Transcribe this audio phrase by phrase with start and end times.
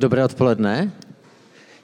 [0.00, 0.92] Dobré odpoledne.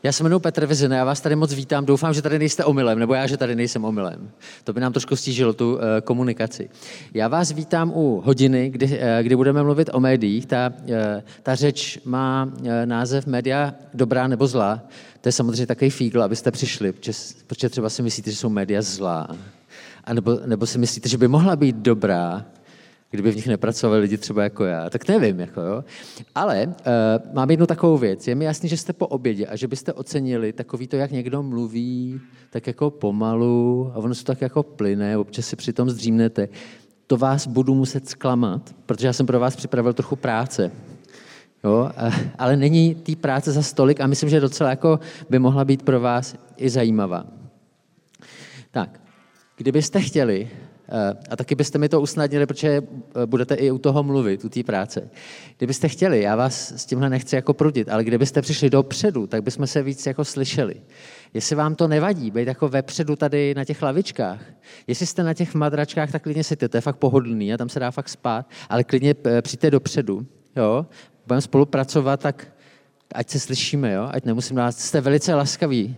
[0.02, 1.84] Já se jmenuji Petr Vizina, já vás tady moc vítám.
[1.84, 4.30] Doufám, že tady nejste omylem, nebo já, že tady nejsem omylem.
[4.64, 6.70] To by nám trošku stížilo tu uh, komunikaci.
[7.14, 10.46] Já vás vítám u hodiny, kdy, uh, kdy budeme mluvit o médiích.
[10.46, 10.94] Ta, uh,
[11.42, 14.82] ta řeč má uh, název Média dobrá nebo zlá.
[15.20, 17.12] To je samozřejmě takový fígl, abyste přišli, protože,
[17.46, 19.28] protože třeba si myslíte, že jsou média zlá.
[20.04, 22.44] A nebo, nebo si myslíte, že by mohla být dobrá,
[23.12, 25.40] kdyby v nich nepracovali lidi třeba jako já, tak nevím.
[25.40, 25.84] Jako, jo.
[26.34, 28.28] Ale uh, mám jednu takovou věc.
[28.28, 31.42] Je mi jasný, že jste po obědě a že byste ocenili takový to, jak někdo
[31.42, 36.48] mluví, tak jako pomalu a ono se tak jako plyne, občas si přitom zdřímnete.
[37.06, 40.70] To vás budu muset zklamat, protože já jsem pro vás připravil trochu práce.
[41.64, 41.90] Jo,
[42.38, 46.00] ale není té práce za stolik a myslím, že docela jako by mohla být pro
[46.00, 47.26] vás i zajímavá.
[48.70, 49.00] Tak,
[49.56, 50.71] kdybyste chtěli, Eh,
[51.30, 54.62] a taky byste mi to usnadnili, protože eh, budete i u toho mluvit, u té
[54.62, 55.10] práce.
[55.58, 59.66] Kdybyste chtěli, já vás s tímhle nechci jako prudit, ale kdybyste přišli dopředu, tak bychom
[59.66, 60.74] se víc jako slyšeli.
[61.34, 64.40] Jestli vám to nevadí, být jako vepředu tady na těch lavičkách,
[64.86, 67.80] jestli jste na těch madračkách, tak klidně si to je fakt pohodlný a tam se
[67.80, 70.86] dá fakt spát, ale klidně eh, přijďte dopředu, jo,
[71.26, 72.46] budeme spolupracovat, tak
[73.14, 75.96] ať se slyšíme, jo, ať nemusím dát, jste velice laskaví.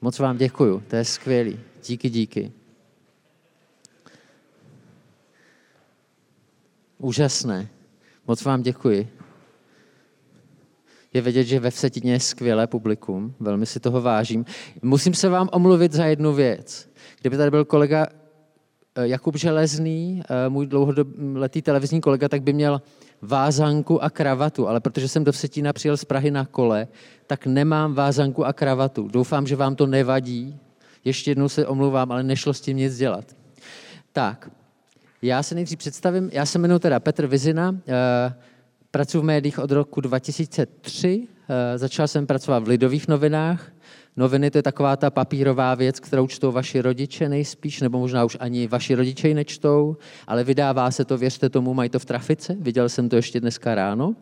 [0.00, 1.60] Moc vám děkuju, to je skvělý.
[1.86, 2.57] Díky, díky.
[6.98, 7.68] Úžasné.
[8.26, 9.08] Moc vám děkuji.
[11.14, 14.44] Je vidět, že ve Vsetině je skvělé publikum, velmi si toho vážím.
[14.82, 16.90] Musím se vám omluvit za jednu věc.
[17.20, 22.82] Kdyby tady byl kolega eh, Jakub Železný, eh, můj dlouholetý televizní kolega, tak by měl
[23.22, 26.88] vázanku a kravatu, ale protože jsem do Vsetína přijel z Prahy na kole,
[27.26, 29.08] tak nemám vázanku a kravatu.
[29.08, 30.58] Doufám, že vám to nevadí.
[31.04, 33.36] Ještě jednou se omluvám, ale nešlo s tím nic dělat.
[34.12, 34.50] Tak,
[35.22, 38.34] já se nejdřív představím, já se jmenuji teda Petr Vizina, eh,
[38.90, 43.72] pracuji v médiích od roku 2003, eh, začal jsem pracovat v Lidových novinách,
[44.18, 48.36] Noviny to je taková ta papírová věc, kterou čtou vaši rodiče nejspíš, nebo možná už
[48.40, 49.96] ani vaši rodiče ji nečtou,
[50.26, 53.74] ale vydává se to, věřte tomu, mají to v trafice, viděl jsem to ještě dneska
[53.74, 54.14] ráno.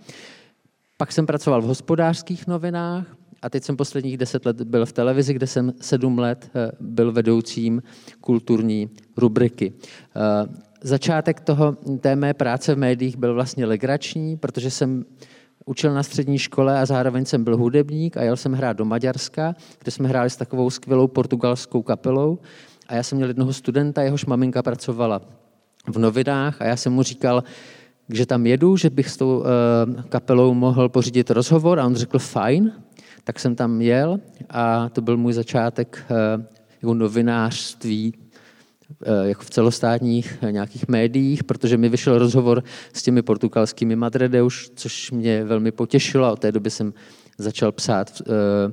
[0.97, 3.07] Pak jsem pracoval v hospodářských novinách
[3.43, 7.13] a teď jsem posledních deset let byl v televizi, kde jsem sedm let eh, byl
[7.13, 7.83] vedoucím
[8.21, 9.73] kulturní rubriky
[10.83, 15.05] začátek toho, té mé práce v médiích byl vlastně legrační, protože jsem
[15.67, 19.55] učil na střední škole a zároveň jsem byl hudebník a jel jsem hrát do Maďarska,
[19.83, 22.39] kde jsme hráli s takovou skvělou portugalskou kapelou.
[22.89, 25.21] A já jsem měl jednoho studenta, jehož maminka pracovala
[25.87, 27.45] v novinách a já jsem mu říkal,
[28.09, 29.45] že tam jedu, že bych s tou uh,
[30.09, 32.73] kapelou mohl pořídit rozhovor a on řekl fajn,
[33.25, 34.21] tak jsem tam jel
[34.51, 36.05] a to byl můj začátek
[36.83, 38.26] jako novinářství Eh,
[39.23, 45.11] jako v celostátních eh, nějakých médiích, protože mi vyšel rozhovor s těmi portugalskými Madredeuš, což
[45.11, 46.95] mě velmi potěšilo a od té doby jsem
[47.39, 48.23] začal psát.
[48.23, 48.73] Eh,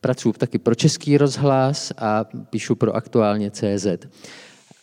[0.00, 3.86] pracuji taky pro Český rozhlas a píšu pro aktuálně CZ.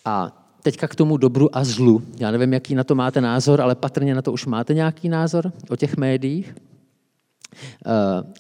[0.05, 2.01] A teďka k tomu dobru a zlu.
[2.19, 5.51] Já nevím, jaký na to máte názor, ale patrně na to už máte nějaký názor
[5.69, 6.55] o těch médiích,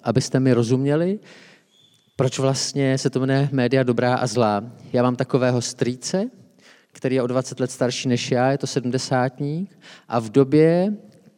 [0.03, 1.19] abyste mi rozuměli
[2.21, 4.63] proč vlastně se to jmenuje média dobrá a zlá.
[4.93, 6.29] Já mám takového strýce,
[6.91, 10.93] který je o 20 let starší než já, je to sedmdesátník, a v době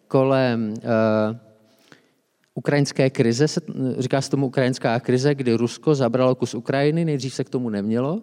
[0.07, 1.37] kolem uh,
[2.55, 3.61] ukrajinské krize, se,
[3.99, 8.19] říká se tomu ukrajinská krize, kdy Rusko zabralo kus Ukrajiny, nejdřív se k tomu nemělo,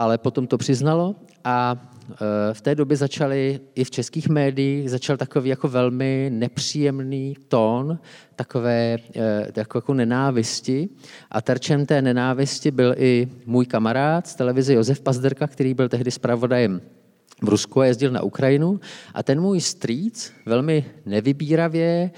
[0.00, 5.16] ale potom to přiznalo a e, v té době začaly i v českých médiích začal
[5.16, 7.98] takový jako velmi nepříjemný tón,
[8.36, 8.98] takové
[9.56, 10.88] jako, jako nenávisti.
[11.30, 16.10] A terčem té nenávisti byl i můj kamarád z televize Josef Pazderka, který byl tehdy
[16.10, 16.80] zpravodajem
[17.42, 18.80] v Rusku a jezdil na Ukrajinu.
[19.14, 22.10] A ten můj strýc velmi nevybíravě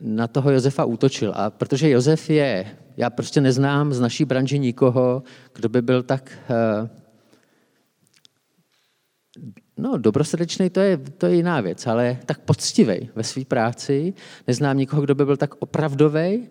[0.00, 1.32] na toho Josefa útočil.
[1.36, 2.66] A protože Josef je,
[2.98, 5.22] já prostě neznám z naší branži nikoho,
[5.54, 6.38] kdo by byl tak
[6.82, 6.88] uh,
[9.78, 14.14] No, dobrosrdečný to je, to je jiná věc, ale tak poctivý ve své práci.
[14.46, 16.48] Neznám nikoho, kdo by byl tak opravdový.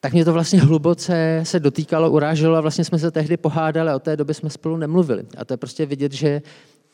[0.00, 3.96] Tak mě to vlastně hluboce se dotýkalo, uráželo a vlastně jsme se tehdy pohádali a
[3.96, 5.26] od té doby jsme spolu nemluvili.
[5.36, 6.42] A to je prostě vidět, že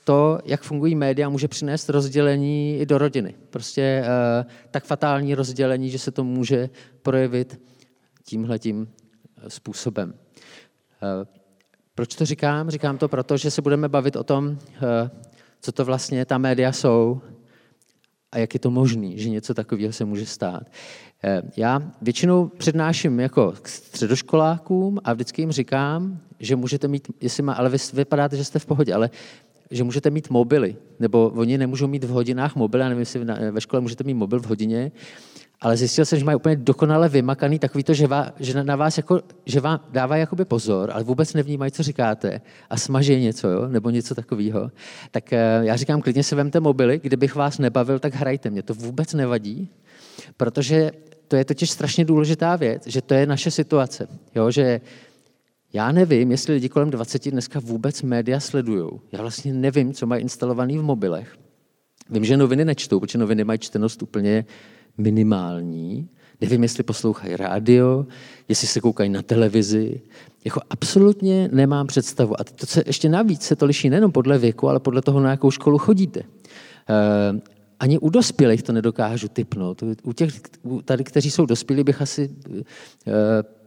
[0.04, 3.34] to, jak fungují média, může přinést rozdělení i do rodiny.
[3.50, 6.70] Prostě uh, tak fatální rozdělení, že se to může
[7.02, 7.60] projevit
[8.24, 8.88] tímhletím
[9.36, 10.14] eh, způsobem.
[11.02, 11.26] Uh,
[11.94, 12.70] proč to říkám?
[12.70, 14.56] Říkám to proto, že se budeme bavit o tom, uh,
[15.60, 17.20] co to vlastně ta média jsou
[18.32, 20.62] a jak je to možné, že něco takového se může stát.
[21.56, 27.52] Já většinou přednáším jako k středoškolákům a vždycky jim říkám, že můžete mít, jestli má,
[27.52, 29.10] ale vy vypadáte, že jste v pohodě, ale
[29.70, 33.60] že můžete mít mobily, nebo oni nemůžou mít v hodinách mobil, já nevím, jestli ve
[33.60, 34.92] škole můžete mít mobil v hodině,
[35.62, 38.96] ale zjistil jsem, že mají úplně dokonale vymakaný takový to, že, vá, že na vás
[38.96, 43.68] jako, že vám dává jakoby pozor, ale vůbec nevnímají, co říkáte a smaží něco, jo?
[43.68, 44.70] nebo něco takového.
[45.10, 48.50] Tak eh, já říkám, klidně si vemte mobily, kdybych vás nebavil, tak hrajte.
[48.50, 49.70] Mě to vůbec nevadí,
[50.36, 50.90] protože
[51.28, 54.08] to je totiž strašně důležitá věc, že to je naše situace.
[54.34, 54.50] Jo?
[54.50, 54.80] Že
[55.72, 58.90] já nevím, jestli lidi kolem 20 dneska vůbec média sledují.
[59.12, 61.36] Já vlastně nevím, co mají instalovaný v mobilech.
[62.10, 64.44] Vím, že noviny nečtou, protože noviny mají čtenost úplně
[64.98, 66.08] minimální.
[66.40, 68.06] Nevím, jestli poslouchají rádio,
[68.48, 70.00] jestli se koukají na televizi.
[70.44, 72.40] Jako absolutně nemám představu.
[72.40, 75.30] A to se ještě navíc se to liší nejenom podle věku, ale podle toho, na
[75.30, 76.20] jakou školu chodíte.
[76.20, 77.40] Uh,
[77.80, 79.82] ani u dospělých to nedokážu typnout.
[80.02, 80.40] U těch
[80.84, 82.62] tady, kteří jsou dospělí, bych asi uh,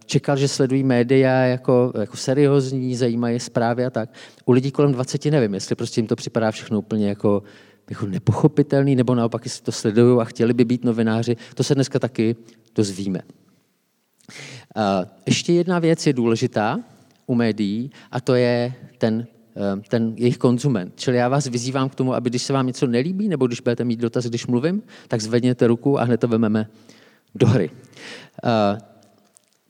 [0.05, 4.09] čekal, že sledují média jako, jako seriózní, zajímají zprávy a tak.
[4.45, 7.43] U lidí kolem 20 nevím, jestli prostě jim to připadá všechno úplně jako
[7.89, 11.99] jako nepochopitelný, nebo naopak, jestli to sledují a chtěli by být novináři, to se dneska
[11.99, 12.35] taky
[12.75, 13.19] dozvíme.
[15.25, 16.79] Ještě jedna věc je důležitá
[17.27, 20.93] u médií a to je ten, eh, ten jejich konzument.
[20.95, 23.83] Čili já vás vyzývám k tomu, aby když se vám něco nelíbí, nebo když budete
[23.83, 26.69] mít dotaz, když mluvím, tak zvedněte ruku a hned to vememe
[27.35, 27.69] do hry.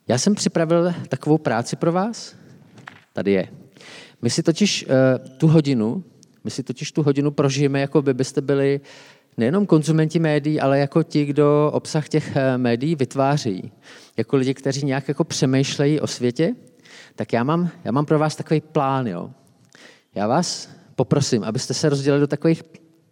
[0.08, 2.36] Já jsem připravil takovou práci pro vás.
[3.14, 3.48] Tady je.
[4.22, 6.04] My si totiž eh, tu hodinu
[6.46, 8.82] my si totiž tu hodinu prožijeme, jako by byste byli
[9.38, 13.72] nejenom konzumenti médií, ale jako ti, kdo obsah těch eh, médií vytváří.
[14.18, 16.56] Jako lidi, kteří nějak jako přemýšlejí o světě.
[17.16, 19.08] Tak já mám, já mám pro vás takový plán.
[19.08, 19.32] Jo.
[20.16, 22.64] Já vás poprosím, abyste se rozdělili do takových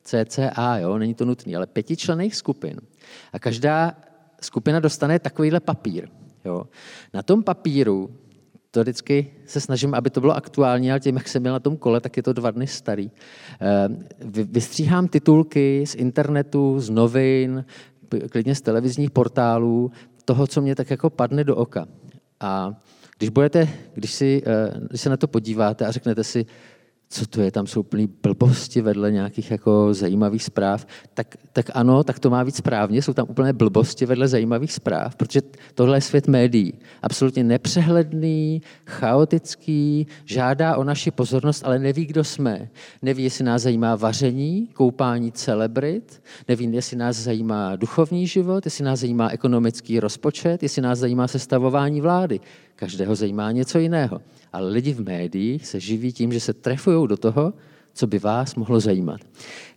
[0.04, 2.80] CCA, jo, není to nutné, ale pětičlených skupin.
[3.34, 3.98] A každá
[4.42, 6.10] skupina dostane takovýhle papír.
[6.46, 6.68] Jo.
[7.14, 8.16] Na tom papíru
[8.74, 11.78] to vždycky se snažím, aby to bylo aktuální, ale tím, jak jsem byl na tom
[11.78, 13.12] kole, tak je to dva dny starý.
[13.62, 13.88] Eh,
[14.44, 17.66] vystříhám titulky z internetu, z novin,
[18.32, 19.92] klidně z televizních portálů,
[20.26, 21.86] toho, co mě tak jako padne do oka.
[22.40, 22.74] A
[23.18, 26.46] když budete, když, si, eh, když se na to podíváte a řeknete si,
[27.14, 32.04] co to je, tam jsou plný blbosti vedle nějakých jako zajímavých zpráv, tak, tak ano,
[32.04, 35.42] tak to má být správně, jsou tam úplné blbosti vedle zajímavých zpráv, protože
[35.76, 36.74] tohle je svět médií.
[37.02, 42.70] Absolutně nepřehledný, chaotický, žádá o naši pozornost, ale neví, kdo jsme.
[43.02, 49.00] Neví, jestli nás zajímá vaření, koupání celebrit, neví, jestli nás zajímá duchovní život, jestli nás
[49.00, 52.40] zajímá ekonomický rozpočet, jestli nás zajímá sestavování vlády.
[52.76, 54.22] Každého zajímá něco jiného
[54.54, 57.54] ale lidi v médiích se živí tím, že se trefují do toho,
[57.94, 59.22] co by vás mohlo zajímat.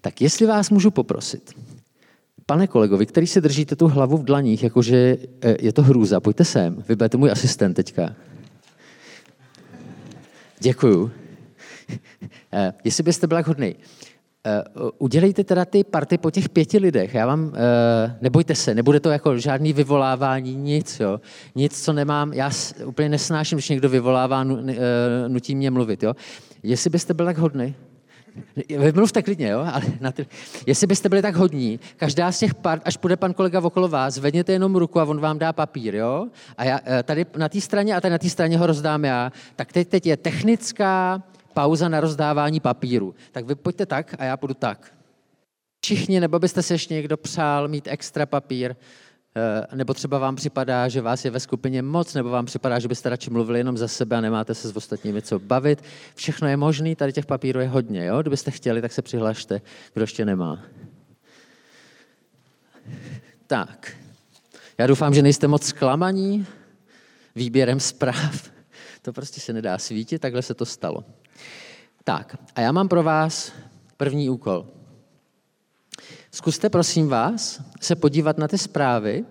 [0.01, 1.53] Tak jestli vás můžu poprosit,
[2.47, 6.45] pane kolegovi, který si držíte tu hlavu v dlaních, jakože eh, je to hrůza, pojďte
[6.45, 8.15] sem, vy budete můj asistent teďka.
[10.61, 11.11] Děkuju.
[12.53, 13.75] Eh, jestli byste byl hodný,
[14.49, 14.63] Eh,
[14.99, 17.15] udělejte teda ty party po těch pěti lidech.
[17.15, 21.21] Já vám, eh, nebojte se, nebude to jako žádný vyvolávání, nic, jo.
[21.55, 22.51] Nic, co nemám, já
[22.85, 26.15] úplně nesnáším, když někdo vyvolává, eh, nutí mě mluvit, jo.
[26.63, 27.75] Jestli byste byl tak hodný,
[28.95, 29.59] Mluvte klidně, jo?
[29.73, 30.27] Ale na ty...
[30.67, 34.15] Jestli byste byli tak hodní, každá z těch part, až půjde pan kolega okolo vás,
[34.15, 36.27] zvedněte jenom ruku a on vám dá papír, jo?
[36.57, 39.33] A já, tady na té straně a tady na té straně ho rozdám já.
[39.57, 41.23] Tak teď, teď je technická
[41.57, 43.15] pauza na rozdávání papíru.
[43.33, 44.93] Tak vy pojďte tak a já půjdu tak.
[45.85, 48.77] Všichni, nebo byste se ještě někdo přál mít extra papír,
[49.37, 52.89] eh, nebo třeba vám připadá, že vás je ve skupině moc, nebo vám připadá, že
[52.89, 55.83] byste radši mluvili jenom za sebe a nemáte se s ostatními co bavit.
[56.15, 58.05] Všechno je možné, tady těch papírů je hodně.
[58.05, 58.21] Jo?
[58.21, 59.61] Kdybyste chtěli, tak se přihlašte,
[59.95, 60.63] kdo ještě nemá.
[63.47, 63.97] Tak.
[64.79, 66.47] Já doufám, že nejste moc zklamaní
[67.35, 68.51] výběrem zpráv.
[69.03, 71.05] To prostě se nedá svítit, takhle se to stalo.
[72.09, 73.53] Tak, a já mám pro vás
[73.97, 74.67] první úkol.
[76.31, 79.25] Zkuste, prosím vás, se podívat na ty zprávy,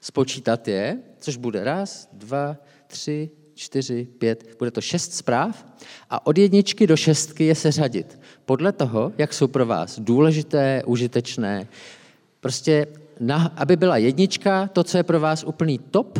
[0.00, 5.66] spočítat je, což bude raz, dva, tři, čtyři, pět, bude to šest zpráv
[6.10, 11.68] a od jedničky do šestky je seřadit podle toho, jak jsou pro vás důležité, užitečné.
[12.40, 12.86] Prostě,
[13.20, 16.18] na, aby byla jednička, to, co je pro vás úplný top,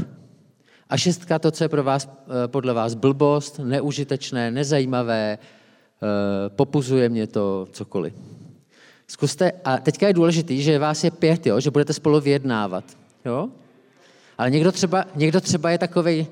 [0.90, 7.08] a šestka to, co je pro vás, eh, podle vás blbost, neužitečné, nezajímavé, eh, popuzuje
[7.08, 8.14] mě to cokoliv.
[9.06, 12.84] Zkuste, a teďka je důležité, že vás je pět, jo, že budete spolu vyjednávat.
[13.24, 13.48] Jo?
[14.38, 16.26] Ale někdo třeba, někdo třeba je takový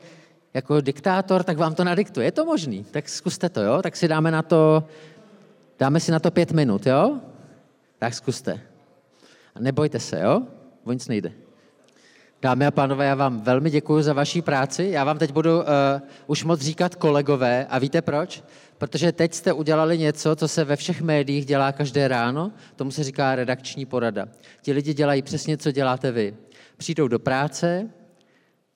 [0.54, 2.26] jako diktátor, tak vám to nadiktuje.
[2.26, 2.84] Je to možný?
[2.90, 3.82] Tak zkuste to, jo?
[3.82, 4.84] Tak si dáme na to,
[5.78, 7.20] dáme si na to pět minut, jo?
[7.98, 8.60] Tak zkuste.
[9.54, 10.42] A nebojte se, jo?
[10.84, 11.47] O nic nejde.
[12.42, 14.88] Dámy a pánové, já vám velmi děkuji za vaší práci.
[14.92, 15.64] Já vám teď budu uh,
[16.26, 17.66] už moc říkat kolegové.
[17.66, 18.42] A víte proč?
[18.78, 22.52] Protože teď jste udělali něco, co se ve všech médiích dělá každé ráno.
[22.76, 24.28] Tomu se říká redakční porada.
[24.62, 26.34] Ti lidi dělají přesně, co děláte vy.
[26.76, 27.88] Přijdou do práce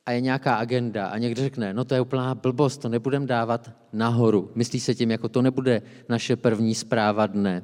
[0.07, 3.71] a je nějaká agenda a někdo řekne, no to je úplná blbost, to nebudem dávat
[3.93, 4.51] nahoru.
[4.55, 7.63] Myslí se tím, jako to nebude naše první zpráva dne.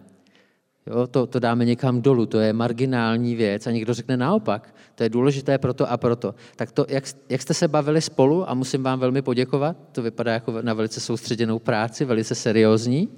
[0.91, 5.03] Jo, to, to dáme někam dolů, to je marginální věc a někdo řekne naopak, to
[5.03, 6.35] je důležité proto a proto.
[6.57, 10.33] Tak to, jak, jak jste se bavili spolu, a musím vám velmi poděkovat, to vypadá
[10.33, 13.09] jako na velice soustředěnou práci, velice seriózní,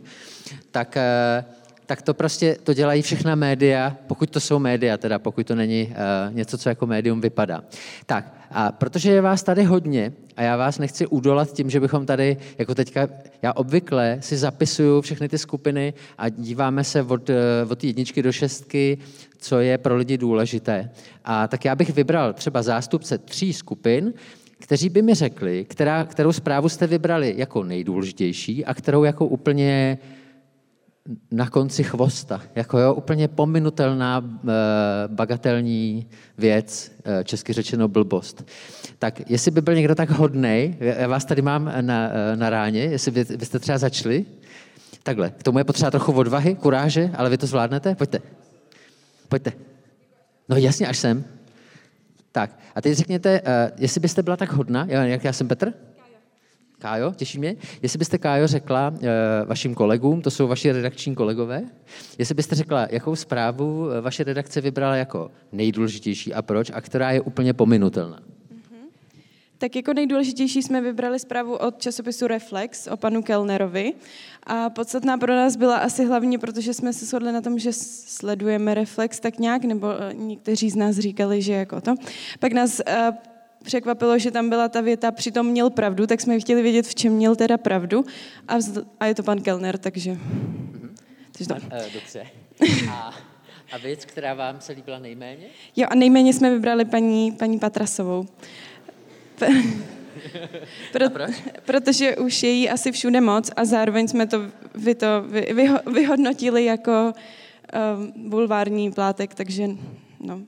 [0.70, 1.44] tak eh,
[1.90, 5.86] tak to prostě to dělají všechna média, pokud to jsou média, teda pokud to není
[5.86, 7.64] uh, něco, co jako médium vypadá.
[8.06, 12.06] Tak, a protože je vás tady hodně a já vás nechci udolat tím, že bychom
[12.06, 13.08] tady, jako teďka,
[13.42, 17.36] já obvykle si zapisuju všechny ty skupiny a díváme se od, uh,
[17.68, 18.98] od jedničky do šestky,
[19.38, 20.90] co je pro lidi důležité.
[21.24, 24.12] A tak já bych vybral třeba zástupce tří skupin,
[24.58, 29.98] kteří by mi řekli, která, kterou zprávu jste vybrali jako nejdůležitější a kterou jako úplně
[31.30, 32.42] na konci chvosta.
[32.54, 34.48] Jako jo, úplně pominutelná eh,
[35.06, 36.06] bagatelní
[36.38, 38.44] věc, eh, česky řečeno blbost.
[38.98, 42.80] Tak jestli by byl někdo tak hodnej, já vás tady mám na, eh, na ráně,
[42.80, 44.24] jestli by, byste třeba začali,
[45.02, 47.94] takhle, k tomu je potřeba trochu odvahy, kuráže, ale vy to zvládnete?
[47.94, 48.20] Pojďte.
[49.28, 49.52] Pojďte.
[50.48, 51.24] No jasně, až sem.
[52.32, 53.40] Tak, a teď řekněte,
[53.76, 55.72] jestli byste byla tak hodná, jak já jsem Petr?
[56.80, 57.56] Kájo, těší mě.
[57.82, 61.62] Jestli byste, Kájo, řekla e, vašim kolegům, to jsou vaši redakční kolegové,
[62.18, 67.10] jestli byste řekla, jakou zprávu eh, vaše redakce vybrala jako nejdůležitější a proč, a která
[67.10, 68.20] je úplně pominutelná.
[68.50, 68.80] Mhm.
[69.58, 73.92] Tak jako nejdůležitější jsme vybrali zprávu od časopisu Reflex o panu Kellnerovi.
[74.46, 78.74] A podstatná pro nás byla asi hlavně, protože jsme se shodli na tom, že sledujeme
[78.74, 81.94] Reflex tak nějak, nebo eh, někteří z nás říkali, že jako to.
[82.38, 82.80] Pak nás
[83.64, 87.12] překvapilo, že tam byla ta věta, přitom měl pravdu, tak jsme chtěli vědět, v čem
[87.12, 88.04] měl teda pravdu.
[88.48, 90.12] A, vz, a je to pan Kellner, takže...
[90.12, 90.90] Mm-hmm.
[91.32, 91.54] takže to.
[91.54, 92.26] Uh, dobře.
[92.90, 93.14] A,
[93.72, 95.46] a věc, která vám se líbila nejméně?
[95.76, 98.26] Jo, a nejméně jsme vybrali paní, paní Patrasovou.
[100.92, 101.24] Pro?
[101.64, 104.42] Protože už je jí asi všude moc a zároveň jsme to,
[104.74, 109.68] vy to vy, vy, vyhodnotili jako um, bulvární plátek, takže
[110.20, 110.40] no.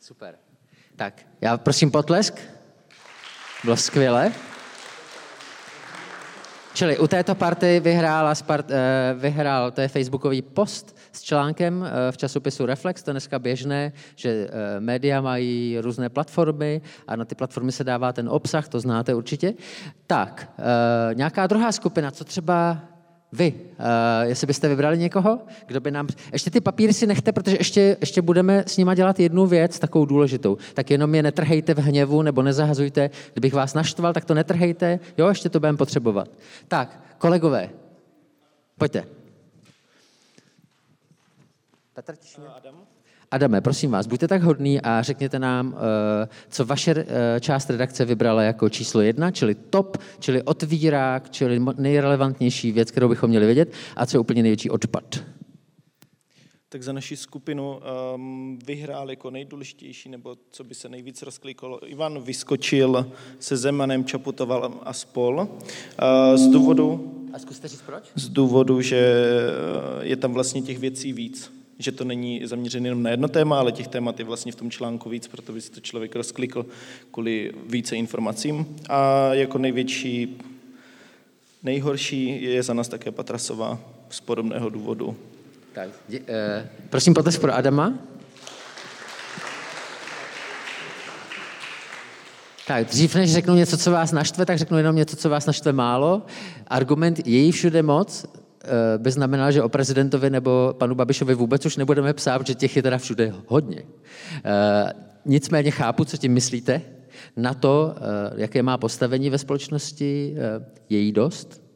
[0.00, 0.34] Super.
[0.96, 2.40] Tak, já prosím potlesk.
[3.66, 4.32] Bylo skvělé.
[6.74, 12.12] Čili u této party vyhrála Spart, eh, vyhrál, to je facebookový post s článkem eh,
[12.12, 17.24] v časopisu Reflex, to je dneska běžné, že eh, média mají různé platformy a na
[17.24, 19.54] ty platformy se dává ten obsah, to znáte určitě.
[20.06, 20.50] Tak,
[21.14, 22.78] nějaká druhá skupina, co třeba
[23.32, 23.84] vy, uh,
[24.22, 26.08] jestli byste vybrali někoho, kdo by nám...
[26.32, 30.04] Ještě ty papíry si nechte, protože ještě, ještě budeme s nima dělat jednu věc, takovou
[30.04, 30.58] důležitou.
[30.74, 33.10] Tak jenom je netrhejte v hněvu nebo nezahazujte.
[33.32, 35.00] Kdybych vás naštval, tak to netrhejte.
[35.18, 36.28] Jo, ještě to budeme potřebovat.
[36.68, 37.70] Tak, kolegové,
[38.78, 39.04] pojďte.
[41.94, 42.14] Petr
[42.56, 42.95] Adam.
[43.30, 48.04] Adame, prosím vás, buďte tak hodný a řekněte nám, eh, co vaše eh, část redakce
[48.04, 53.72] vybrala jako číslo jedna, čili top, čili otvírák, čili nejrelevantnější věc, kterou bychom měli vědět,
[53.96, 55.24] a co je úplně největší odpad.
[56.68, 57.80] Tak za naši skupinu
[58.14, 61.90] um, vyhrál jako nejdůležitější, nebo co by se nejvíc rozklikalo.
[61.90, 65.48] Ivan vyskočil se Zemanem, Čaputoval a spol.
[65.48, 67.12] Uh, z důvodu...
[67.32, 68.04] A zkuste říct proč?
[68.14, 69.14] Z důvodu, že
[70.02, 73.72] je tam vlastně těch věcí víc že to není zaměřené jenom na jedno téma, ale
[73.72, 76.66] těch témat je vlastně v tom článku víc, proto by si to člověk rozklikl
[77.10, 78.76] kvůli více informacím.
[78.88, 80.38] A jako největší,
[81.62, 83.78] nejhorší je za nás také Patrasová
[84.10, 85.16] z podobného důvodu.
[85.72, 87.98] Tak, dě, eh, prosím potež pro Adama.
[92.66, 95.72] Tak, dřív než řeknu něco, co vás naštve, tak řeknu jenom něco, co vás naštve
[95.72, 96.22] málo.
[96.66, 98.26] Argument je jí všude moc,
[98.98, 102.82] by znamenalo, že o prezidentovi nebo panu Babišovi vůbec už nebudeme psát, že těch je
[102.82, 103.82] teda všude hodně.
[104.44, 104.92] Eh,
[105.24, 106.82] nicméně chápu, co tím myslíte.
[107.36, 108.00] Na to, eh,
[108.36, 110.34] jaké má postavení ve společnosti,
[110.88, 111.66] je jí dost.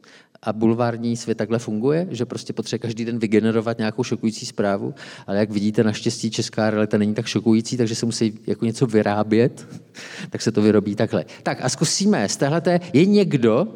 [0.43, 4.93] A bulvární svět takhle funguje, že prostě potřebuje každý den vygenerovat nějakou šokující zprávu,
[5.27, 9.67] ale jak vidíte, naštěstí česká realita není tak šokující, takže se musí jako něco vyrábět,
[10.29, 11.25] tak se to vyrobí takhle.
[11.43, 13.67] Tak a zkusíme, z téhleté, je někdo,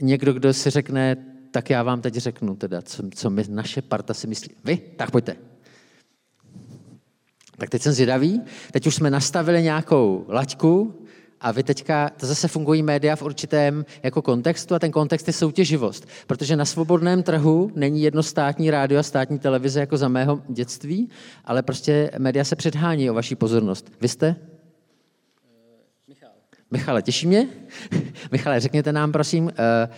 [0.00, 1.16] někdo, kdo si řekne,
[1.54, 4.54] tak já vám teď řeknu teda, co, co my, naše parta si myslí.
[4.64, 4.76] Vy?
[4.76, 5.36] Tak pojďte.
[7.58, 8.42] Tak teď jsem zvědavý.
[8.72, 11.04] Teď už jsme nastavili nějakou laťku
[11.40, 15.32] a vy teďka, to zase fungují média v určitém jako kontextu a ten kontext je
[15.32, 16.08] soutěživost.
[16.26, 21.10] Protože na svobodném trhu není jedno státní rádio a státní televize jako za mého dětství,
[21.44, 23.92] ale prostě média se předhání o vaší pozornost.
[24.00, 24.36] Vy jste?
[26.70, 27.48] Michale, těší mě.
[28.32, 29.88] Michale, řekněte nám, prosím, eh,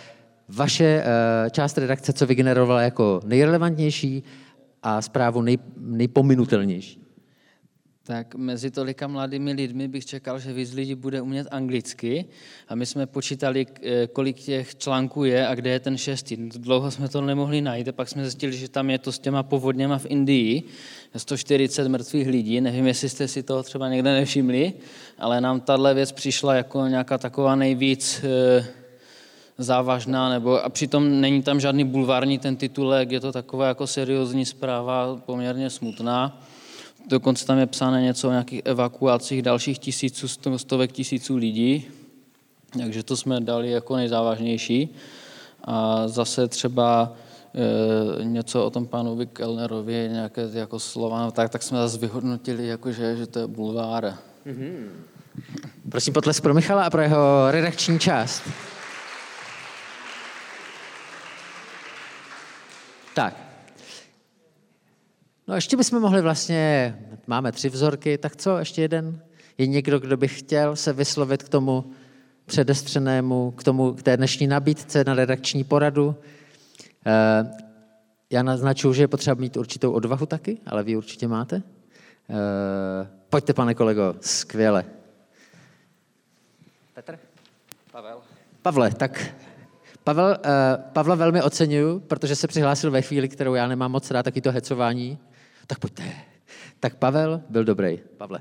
[0.48, 4.22] vaše eh, část redakce, co vygenerovala jako nejrelevantnější
[4.82, 7.06] a zprávu nej, nejpominutelnější.
[8.06, 12.24] Tak mezi tolika mladými lidmi bych čekal, že víc lidí bude umět anglicky
[12.68, 16.36] a my jsme počítali, eh, kolik těch článků je a kde je ten šestý.
[16.36, 19.42] Dlouho jsme to nemohli najít a pak jsme zjistili, že tam je to s těma
[19.42, 20.62] povodněma v Indii,
[21.16, 24.72] 140 mrtvých lidí, nevím, jestli jste si toho třeba někde nevšimli,
[25.18, 28.85] ale nám tahle věc přišla jako nějaká taková nejvíc eh,
[29.58, 34.44] závažná, nebo a přitom není tam žádný bulvární ten titulek, je to taková jako seriózní
[34.44, 36.42] zpráva, poměrně smutná.
[37.08, 41.84] Dokonce tam je psáno něco o nějakých evakuacích dalších tisíců, stovek tisíců lidí,
[42.78, 44.94] takže to jsme dali jako nejzávažnější.
[45.64, 47.12] A zase třeba
[48.20, 52.66] e, něco o tom panu Kellnerovi, nějaké jako slova, no tak, tak jsme zase vyhodnotili,
[52.66, 54.14] jako že, že to je bulvár.
[54.46, 54.86] Mm-hmm.
[55.88, 58.42] Prosím potlesk pro Michala a pro jeho redakční část.
[63.16, 63.34] Tak.
[65.48, 69.20] No ještě bychom mohli vlastně, máme tři vzorky, tak co, ještě jeden?
[69.58, 71.92] Je někdo, kdo by chtěl se vyslovit k tomu
[72.46, 76.16] předestřenému, k, tomu, k té dnešní nabídce na redakční poradu?
[77.06, 77.50] Eh,
[78.30, 81.62] já naznačuju, že je potřeba mít určitou odvahu taky, ale vy určitě máte.
[82.30, 84.84] Eh, pojďte, pane kolego, skvěle.
[86.94, 87.18] Petr?
[87.92, 88.20] Pavel.
[88.62, 89.34] Pavle, tak
[90.06, 94.22] Pavel, uh, Pavla velmi oceňuju, protože se přihlásil ve chvíli, kterou já nemám moc rád,
[94.22, 95.18] taky to hecování.
[95.66, 96.02] Tak pojďte.
[96.80, 97.98] Tak Pavel byl dobrý.
[98.16, 98.40] Pavle.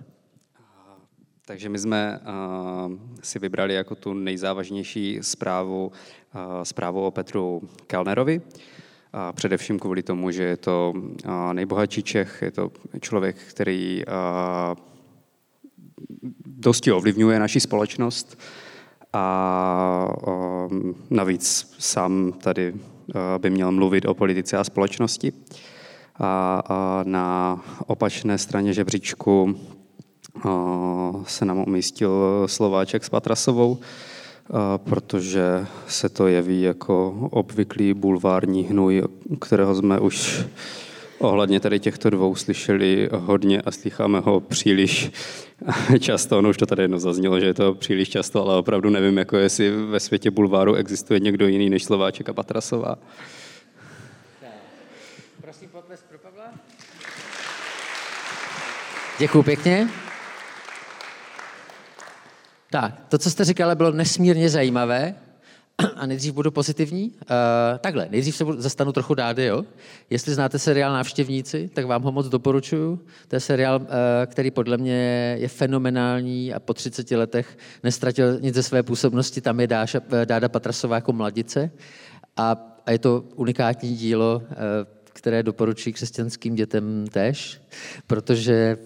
[1.45, 2.93] Takže my jsme uh,
[3.23, 5.91] si vybrali jako tu nejzávažnější zprávu,
[6.35, 8.41] uh, zprávu o Petru Kellnerovi.
[9.13, 14.13] A především kvůli tomu, že je to uh, nejbohatší Čech, je to člověk, který uh,
[16.45, 18.37] dosti ovlivňuje naši společnost
[19.15, 20.09] a
[21.09, 22.79] navíc sám tady uh,
[23.37, 25.33] by měl mluvit o politice a společnosti.
[26.19, 29.55] A, na opačné straně žebříčku
[31.27, 33.79] se nám umístil Slováček s Patrasovou, uh,
[34.83, 39.03] protože se to jeví jako obvyklý bulvární hnůj,
[39.39, 40.45] kterého jsme už
[41.19, 45.11] ohledně tady těchto dvou slyšeli hodně a slycháme ho příliš
[45.99, 46.37] často.
[46.37, 49.37] Ono už to tady jedno zaznělo, že je to příliš často, ale opravdu nevím, jako
[49.37, 52.95] jestli ve světě bulváru existuje někdo jiný než Slováček a Patrasová.
[55.41, 56.53] Prosím, potles pro Pavla.
[59.19, 59.89] Děkuji pěkně.
[62.71, 65.15] Tak, to, co jste říkali, bylo nesmírně zajímavé.
[65.95, 67.11] A nejdřív budu pozitivní.
[67.11, 69.63] Uh, takhle, nejdřív se budu, zastanu trochu dády, jo.
[70.09, 72.99] Jestli znáte seriál Návštěvníci, tak vám ho moc doporučuju.
[73.27, 73.87] To je seriál, uh,
[74.25, 79.41] který podle mě je fenomenální a po 30 letech nestratil nic ze své působnosti.
[79.41, 81.71] Tam je Dáša, eh, Dáda Patrasová jako mladice.
[82.37, 87.61] A, a je to unikátní dílo, uh, které doporučuji křesťanským dětem tež,
[88.07, 88.77] protože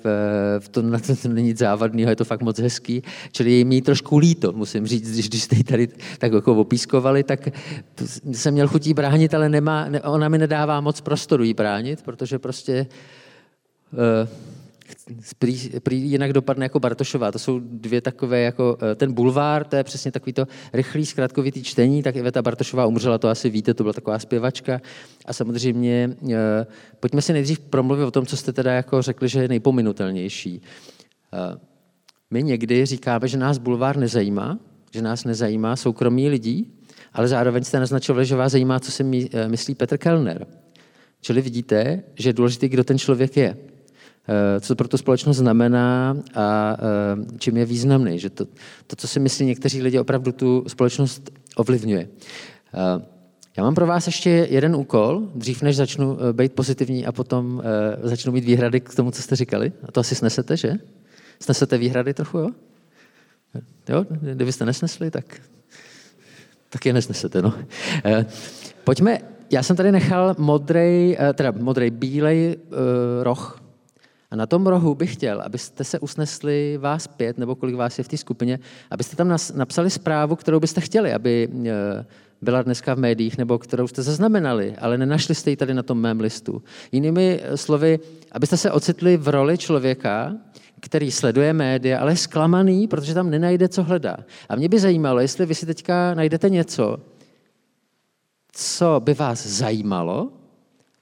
[0.59, 3.03] v, tom, na tom není nic závadného, je to fakt moc hezký.
[3.31, 5.87] Čili je mi trošku líto, musím říct, když, když jste tady
[6.17, 7.49] tak jako opískovali, tak
[8.31, 12.39] jsem měl chutí bránit, ale nemá, ne, ona mi nedává moc prostoru jí bránit, protože
[12.39, 12.87] prostě
[14.23, 14.29] uh,
[15.39, 17.31] prý, prý jinak dopadne jako Bartošová.
[17.31, 21.63] To jsou dvě takové, jako eh, ten bulvár, to je přesně takový to rychlý, zkrátkovitý
[21.63, 24.81] čtení, tak Iveta Bartošová umřela, to asi víte, to byla taková zpěvačka.
[25.25, 26.65] A samozřejmě, eh,
[26.99, 30.61] pojďme si nejdřív promluvit o tom, co jste teda jako řekli, že je nejpominutelnější.
[31.33, 31.59] Eh,
[32.31, 34.59] my někdy říkáme, že nás bulvár nezajímá,
[34.93, 36.73] že nás nezajímá soukromí lidí,
[37.13, 39.03] ale zároveň jste naznačovali, že vás zajímá, co si
[39.47, 40.47] myslí Petr Kellner.
[41.21, 43.57] Čili vidíte, že je důležité, kdo ten člověk je.
[44.27, 48.19] Eh, co pro tu společnost znamená a eh, čím je významný.
[48.19, 48.45] Že to,
[48.87, 52.07] to, co si myslí někteří lidi, opravdu tu společnost ovlivňuje.
[52.73, 53.05] Eh,
[53.57, 57.63] já mám pro vás ještě jeden úkol, dřív než začnu být pozitivní a potom
[58.01, 59.71] začnu mít výhrady k tomu, co jste říkali.
[59.87, 60.73] A to asi snesete, že?
[61.39, 62.49] Snesete výhrady trochu, jo?
[63.89, 65.41] Jo, kdybyste nesnesli, tak,
[66.69, 67.53] tak je nesnesete, no.
[68.83, 69.17] Pojďme,
[69.51, 72.57] já jsem tady nechal modrej, teda modrej, bílej
[73.23, 73.58] roh
[74.31, 78.03] a na tom rohu bych chtěl, abyste se usnesli vás pět, nebo kolik vás je
[78.03, 78.59] v té skupině,
[78.91, 82.05] abyste tam napsali zprávu, kterou byste chtěli, aby e,
[82.41, 86.01] byla dneska v médiích, nebo kterou jste zaznamenali, ale nenašli jste ji tady na tom
[86.01, 86.63] mém listu.
[86.91, 87.99] Jinými e, slovy,
[88.31, 90.35] abyste se ocitli v roli člověka,
[90.79, 94.17] který sleduje média, ale je zklamaný, protože tam nenajde, co hledá.
[94.49, 96.97] A mě by zajímalo, jestli vy si teďka najdete něco,
[98.51, 100.38] co by vás zajímalo,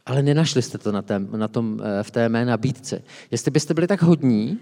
[0.08, 3.02] ale nenašli jste to na, tém, na tom, eh, v té mé nabídce.
[3.32, 4.60] Jestli byste byli tak hodní,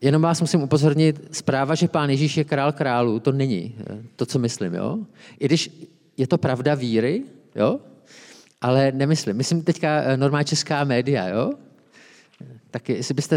[0.00, 4.26] jenom vás musím upozornit, zpráva, že pán Ježíš je král králů, to není eh, to,
[4.26, 4.98] co myslím, jo?
[5.38, 7.22] I když je to pravda víry,
[7.56, 7.80] jo?
[8.60, 9.36] Ale nemyslím.
[9.36, 11.52] Myslím teďka eh, normální česká média, jo?
[12.70, 13.36] Tak jestli byste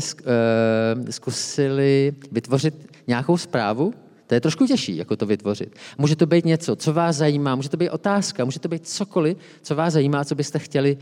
[1.10, 2.74] zkusili vytvořit
[3.08, 3.94] nějakou zprávu,
[4.32, 5.76] to je trošku těžší, jako to vytvořit.
[5.98, 9.38] Může to být něco, co vás zajímá, může to být otázka, může to být cokoliv,
[9.62, 10.98] co vás zajímá, co byste chtěli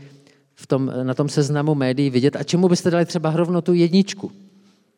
[0.54, 4.32] v tom, na tom seznamu médií vidět a čemu byste dali třeba rovnou tu jedničku.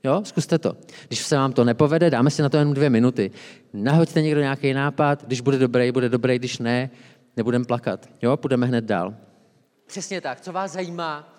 [0.05, 0.77] Jo, zkuste to.
[1.09, 3.31] Když se vám to nepovede, dáme si na to jenom dvě minuty.
[3.73, 6.91] Nahoďte někdo nějaký nápad, když bude dobrý, bude dobrý, když ne,
[7.37, 8.09] nebudeme plakat.
[8.23, 9.15] Jo, půjdeme hned dál.
[9.87, 10.41] Přesně tak.
[10.41, 11.32] Co vás zajímá?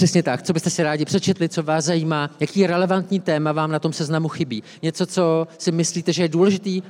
[0.00, 0.42] Přesně tak.
[0.42, 2.30] Co byste si rádi přečetli, co vás zajímá?
[2.40, 4.62] Jaký relevantní téma vám na tom seznamu chybí?
[4.82, 6.82] Něco, co si myslíte, že je důležitý?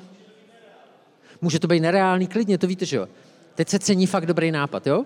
[1.40, 3.08] Může to být nereálný, klidně, to víte, že jo?
[3.54, 5.04] Teď se cení fakt dobrý nápad, jo?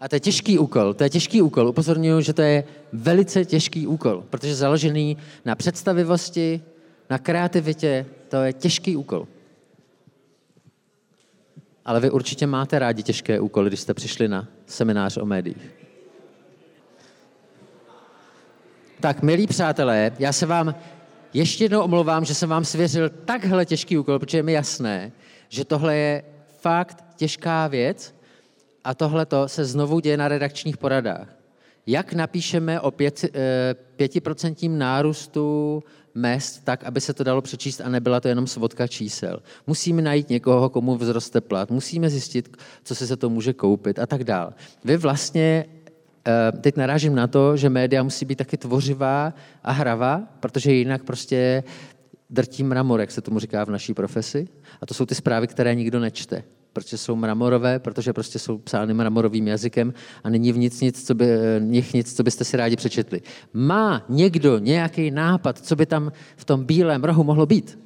[0.00, 1.68] A to je těžký úkol, to je těžký úkol.
[1.68, 6.60] Upozorňuji, že to je velice těžký úkol, protože založený na představivosti,
[7.10, 9.28] na kreativitě, to je těžký úkol.
[11.84, 15.85] Ale vy určitě máte rádi těžké úkoly, když jste přišli na seminář o médiích.
[19.00, 20.74] Tak, milí přátelé, já se vám
[21.34, 25.12] ještě jednou omlouvám, že jsem vám svěřil takhle těžký úkol, protože je mi jasné,
[25.48, 26.22] že tohle je
[26.60, 28.14] fakt těžká věc
[28.84, 31.28] a tohle se znovu děje na redakčních poradách.
[31.86, 35.82] Jak napíšeme o pěti, eh, pětiprocentním nárůstu
[36.14, 39.42] mest tak, aby se to dalo přečíst a nebyla to jenom svodka čísel.
[39.66, 44.06] Musíme najít někoho, komu vzroste plat, musíme zjistit, co se za to může koupit a
[44.06, 44.50] tak dále.
[44.84, 45.66] Vy vlastně
[46.60, 49.34] teď narážím na to, že média musí být taky tvořivá
[49.64, 51.64] a hravá, protože jinak prostě
[52.30, 54.48] drtí mramor, jak se tomu říká v naší profesi.
[54.80, 56.42] A to jsou ty zprávy, které nikdo nečte
[56.76, 61.14] protože jsou mramorové, protože prostě jsou psány mramorovým jazykem a není v nic nic, co
[61.14, 61.26] by,
[61.58, 63.22] nich nic, co byste si rádi přečetli.
[63.52, 67.78] Má někdo nějaký nápad, co by tam v tom bílém rohu mohlo být?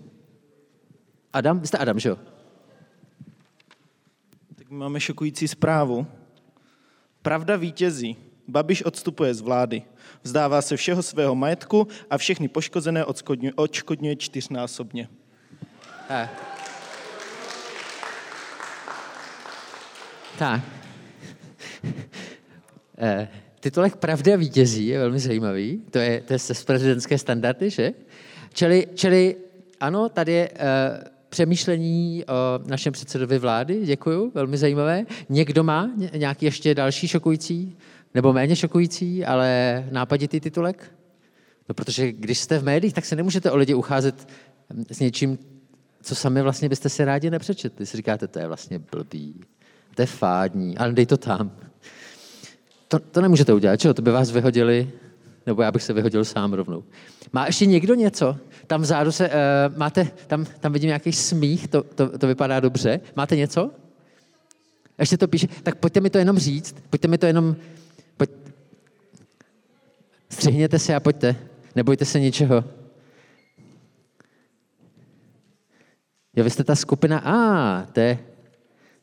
[1.33, 1.61] Adam?
[1.61, 2.17] Vy jste Adam, že jo?
[4.55, 6.07] Tak máme šokující zprávu.
[7.23, 8.17] Pravda vítězí.
[8.51, 9.83] Babiš odstupuje z vlády.
[10.23, 13.05] Vzdává se všeho svého majetku a všechny poškozené
[13.55, 15.09] odškodňuje čtyřnásobně.
[16.09, 16.31] Tak.
[20.39, 20.61] Tak.
[23.03, 23.29] Eh,
[23.61, 25.83] titulek Pravda vítězí je velmi zajímavý.
[25.91, 27.93] To je, to je z prezidentské standardy, že?
[28.53, 29.37] Čili, čili
[29.81, 30.57] ano, tady je uh,
[31.29, 33.81] přemýšlení o našem předsedovi vlády.
[33.85, 35.07] Děkuju, velmi zajímavé.
[35.29, 37.77] Někdo má nějaký ještě další šokující,
[38.15, 40.93] nebo méně šokující, ale nápaditý titulek?
[41.69, 44.29] No, protože když jste v médiích, tak se nemůžete o lidi ucházet
[44.91, 45.39] s něčím,
[46.03, 47.87] co sami vlastně byste si rádi nepřečetli.
[47.87, 49.41] Si říkáte, to je vlastně blbý
[49.95, 51.51] to je fádní, ale dej to tam.
[52.89, 53.95] To, to nemůžete udělat, čo?
[53.95, 54.91] To by vás vyhodili,
[55.47, 56.85] nebo já bych se vyhodil sám rovnou.
[57.33, 58.37] Má ještě někdo něco?
[58.67, 63.01] Tam vzadu se, uh, máte, tam, tam vidím nějaký smích, to, to, to vypadá dobře.
[63.17, 63.71] Máte něco?
[64.99, 67.57] Ještě to píše, tak pojďte mi to jenom říct, pojďte mi to jenom,
[70.33, 71.37] střihněte se a pojďte,
[71.77, 72.65] nebojte se ničeho.
[76.37, 78.19] Jo, vy jste ta skupina, a, to je,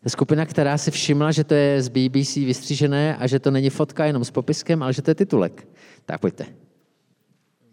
[0.04, 3.70] je skupina, která si všimla, že to je z BBC vystřížené a že to není
[3.70, 5.68] fotka jenom s popiskem, ale že to je titulek.
[6.06, 6.46] Tak pojďte.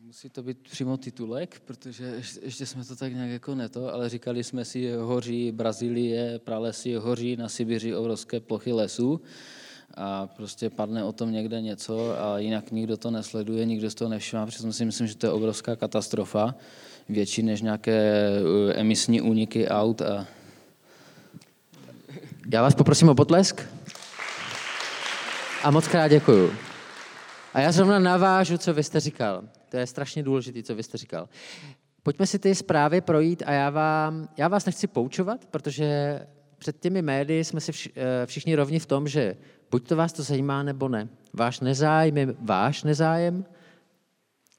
[0.03, 4.45] Musí to být přímo titulek, protože ještě jsme to tak nějak jako neto, ale říkali
[4.45, 9.21] jsme si, hoří Brazílie, pralesy, hoří na Sibiři obrovské plochy lesů
[9.97, 14.09] a prostě padne o tom někde něco a jinak nikdo to nesleduje, nikdo z toho
[14.09, 16.55] nevšimá, protože si myslím, že to je obrovská katastrofa,
[17.09, 20.27] větší než nějaké uh, emisní úniky aut a
[22.53, 23.63] já vás poprosím o potlesk.
[25.63, 26.53] A moc krát děkuju.
[27.55, 29.45] A já zrovna navážu, co vy jste říkal.
[29.69, 31.29] To je strašně důležité, co vy jste říkal.
[32.03, 36.21] Pojďme si ty zprávy projít a já, vám, já vás nechci poučovat, protože
[36.59, 39.37] před těmi médii jsme si eh, všichni rovni v tom, že
[39.75, 41.09] buď to vás to zajímá, nebo ne.
[41.33, 43.45] Váš nezájem je váš nezájem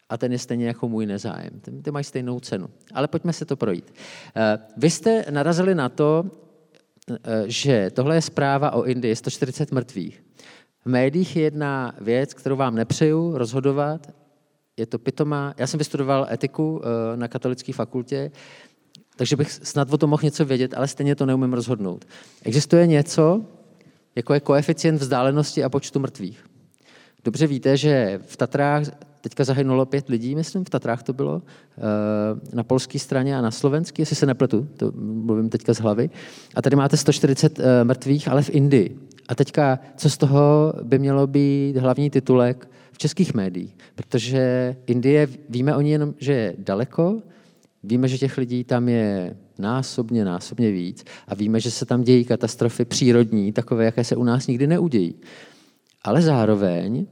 [0.09, 1.59] a ten je stejně jako můj nezájem.
[1.61, 2.67] Ty, ty mají stejnou cenu.
[2.93, 3.93] Ale pojďme se to projít.
[4.35, 6.25] Eh, vy jste narazili na to,
[7.11, 10.23] Eh, že tohle je zpráva o Indii, 140 mrtvých.
[10.85, 14.11] V médiích je jedna věc, kterou vám nepřeju rozhodovat,
[14.77, 15.53] je to pitomá.
[15.57, 18.31] Já jsem vystudoval etiku eh, na katolické fakultě,
[19.15, 22.05] takže bych snad o tom mohl něco vědět, ale stejně to neumím rozhodnout.
[22.43, 23.45] Existuje něco,
[24.15, 26.45] jako je koeficient vzdálenosti a počtu mrtvých.
[27.25, 28.83] Dobře víte, že v Tatrách
[29.21, 31.41] teďka zahynulo pět lidí, myslím, v Tatrách to bylo,
[31.77, 31.81] eh,
[32.55, 36.09] na polské straně a na slovenské, jestli se nepletu, to mluvím teďka z hlavy.
[36.55, 38.99] A tady máte 140 mrtvých, ale v Indii.
[39.27, 45.27] A teďka, co z toho by mělo být hlavní titulek v českých médiích, protože Indie,
[45.49, 47.21] víme o ní jenom, že je daleko,
[47.83, 52.25] víme, že těch lidí tam je násobně, násobně víc a víme, že se tam dějí
[52.25, 55.15] katastrofy přírodní, takové, jaké se u nás nikdy neudějí.
[56.03, 57.05] Ale zároveň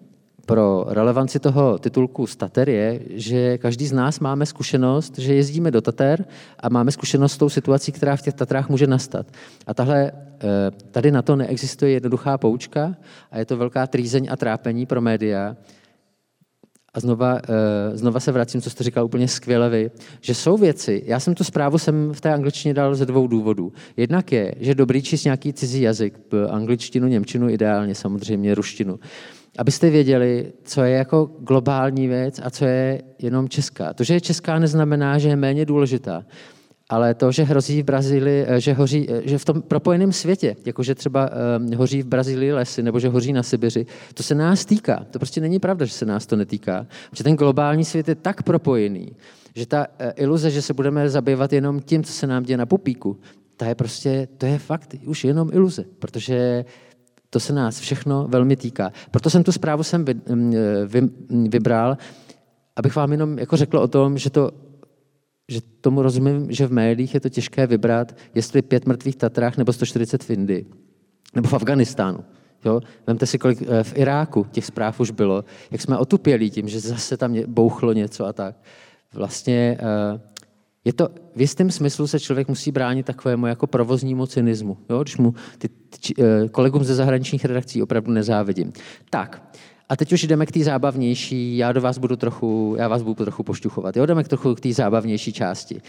[0.45, 5.82] pro relevanci toho titulku Stater je, že každý z nás máme zkušenost, že jezdíme do
[5.82, 6.25] Tater
[6.60, 9.27] a máme zkušenost s tou situací, která v těch Tatrách může nastat.
[9.67, 12.95] A tahle, eh, tady na to neexistuje jednoduchá poučka
[13.32, 15.56] a je to velká trýzeň a trápení pro média.
[16.93, 21.03] A znova, eh, znova se vracím, co jste říkal úplně skvěle vy, že jsou věci,
[21.06, 23.73] já jsem tu zprávu jsem v té angličtině dal ze dvou důvodů.
[23.97, 28.99] Jednak je, že dobrý číst nějaký cizí jazyk, angličtinu, němčinu, ideálně samozřejmě ruštinu
[29.58, 33.93] abyste věděli, co je jako globální věc a co je jenom česká.
[33.93, 36.25] To, že je česká, neznamená, že je méně důležitá.
[36.93, 40.56] Ale to, že hrozí v Brazílii, eh, že, hoří, eh, že v tom propojeném světě,
[40.65, 41.29] jakože třeba
[41.60, 45.06] um, hoří v Brazílii lesy nebo že hoří na Sibiři, to se nás týká.
[45.12, 46.86] To prostě není pravda, že se nás to netýká.
[47.10, 49.12] Protože ten globální svět je tak propojený,
[49.56, 53.17] že ta iluze, že se budeme zabývat jenom tím, co se nám děje na pupíku,
[53.58, 56.65] to je prostě, to je fakt už jenom iluze, protože
[57.29, 58.91] to se nás všechno velmi týká.
[59.12, 60.13] Proto jsem tu zprávu sem vy,
[60.86, 61.01] vy,
[61.49, 61.97] vybral,
[62.75, 64.51] abych vám jenom jako řekl o tom, že, to,
[65.49, 69.73] že tomu rozumím, že v médiích je to těžké vybrat, jestli pět mrtvých Tatrách nebo
[69.73, 70.65] 140 v Indii,
[71.36, 72.19] nebo v Afganistánu.
[72.65, 72.82] Jo?
[73.08, 76.79] Vemte si, kolik eh, v Iráku těch zpráv už bylo, jak jsme otupělí tím, že
[76.79, 78.56] zase tam bouchlo něco a tak.
[79.13, 79.77] Vlastně
[80.13, 80.21] uh,
[80.86, 85.01] je to, v jistém smyslu se člověk musí bránit takovému jako provoznímu cynismu, jo?
[85.01, 88.73] když mu ty, ty, eh, kolegům ze zahraničních redakcí opravdu nezávidím.
[89.10, 89.58] Tak,
[89.93, 93.23] a teď už jdeme k té zábavnější, já do vás budu trochu, já vás budu
[93.23, 95.82] trochu pošťuchovat, jo, jdeme k trochu k té zábavnější části.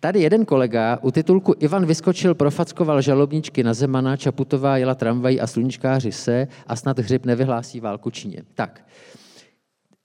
[0.00, 5.46] Tady jeden kolega u titulku Ivan vyskočil, profackoval žalobničky na Zemana, Čaputová jela tramvají a
[5.46, 8.42] sluníčkáři se a snad hřib nevyhlásí válku Číně.
[8.54, 8.86] Tak,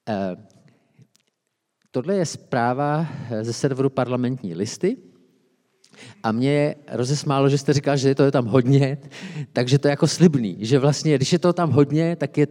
[0.09, 0.35] eh,
[1.91, 3.07] Tohle je zpráva
[3.41, 4.97] ze serveru parlamentní listy.
[6.23, 8.97] A mě rozesmálo, že jste říkal, že to je tam hodně,
[9.53, 12.47] takže to je jako slibný, že vlastně, když je to tam hodně, tak je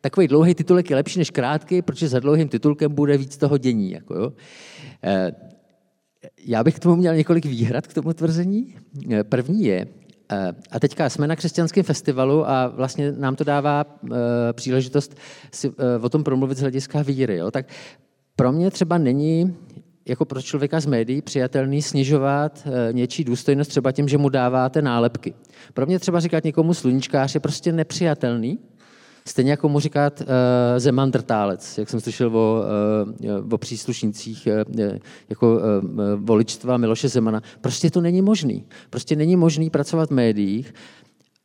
[0.00, 3.90] takový dlouhý titulek je lepší než krátký, protože za dlouhým titulkem bude víc toho dění.
[3.90, 4.32] Jako jo.
[5.04, 5.32] Eh,
[6.44, 8.74] já bych k tomu měl několik výhrad k tomu tvrzení.
[9.12, 9.86] Eh, první je,
[10.70, 13.84] a teďka jsme na křesťanském festivalu a vlastně nám to dává
[14.52, 15.16] příležitost
[15.52, 17.36] si o tom promluvit z hlediska víry.
[17.36, 17.50] Jo?
[17.50, 17.66] Tak
[18.36, 19.56] pro mě třeba není
[20.06, 24.82] jako pro člověka z médií přijatelný snižovat eh, něčí důstojnost třeba tím, že mu dáváte
[24.82, 25.34] nálepky.
[25.74, 28.58] Pro mě třeba říkat někomu sluníčkář je prostě nepřijatelný,
[29.28, 30.26] Stejně jako mu říkat uh,
[30.78, 32.62] Zeman drtálec, jak jsem slyšel o,
[33.20, 34.84] uh, o příslušnících uh,
[35.28, 35.60] jako uh,
[36.16, 37.42] voličstva Miloše Zemana.
[37.60, 38.64] Prostě to není možný.
[38.90, 40.74] Prostě není možný pracovat v médiích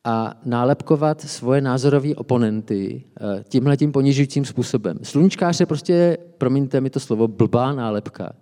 [0.04, 4.98] a nálepkovat svoje názorové oponenty eh, tímhle tím ponižujícím způsobem.
[5.02, 8.32] Sluníčkář je prostě, promiňte mi to slovo, blbá nálepka.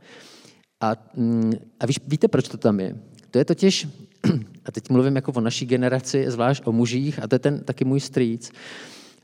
[0.81, 2.97] A, mm, a víš, víte, proč to tam je?
[3.31, 3.89] To je totiž,
[4.65, 7.85] a teď mluvím jako o naší generaci, zvlášť o mužích, a to je ten taky
[7.85, 8.53] můj strýc,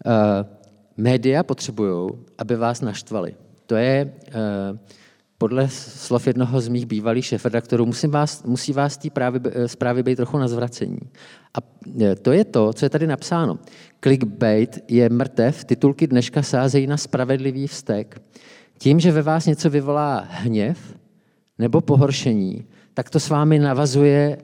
[0.07, 0.12] uh,
[0.96, 3.35] média potřebují, aby vás naštvali.
[3.66, 4.79] To je uh,
[5.38, 9.09] podle slov jednoho z mých bývalých šéfredaktorů, musí vás, musí vás té
[9.66, 10.99] zprávy být trochu na zvracení.
[11.55, 11.59] A
[12.01, 13.59] e, to je to, co je tady napsáno.
[14.01, 18.22] Clickbait je mrtev, titulky dneška sázejí na spravedlivý vztek.
[18.79, 20.96] Tím, že ve vás něco vyvolá hněv
[21.59, 24.38] nebo pohoršení, tak to s vámi navazuje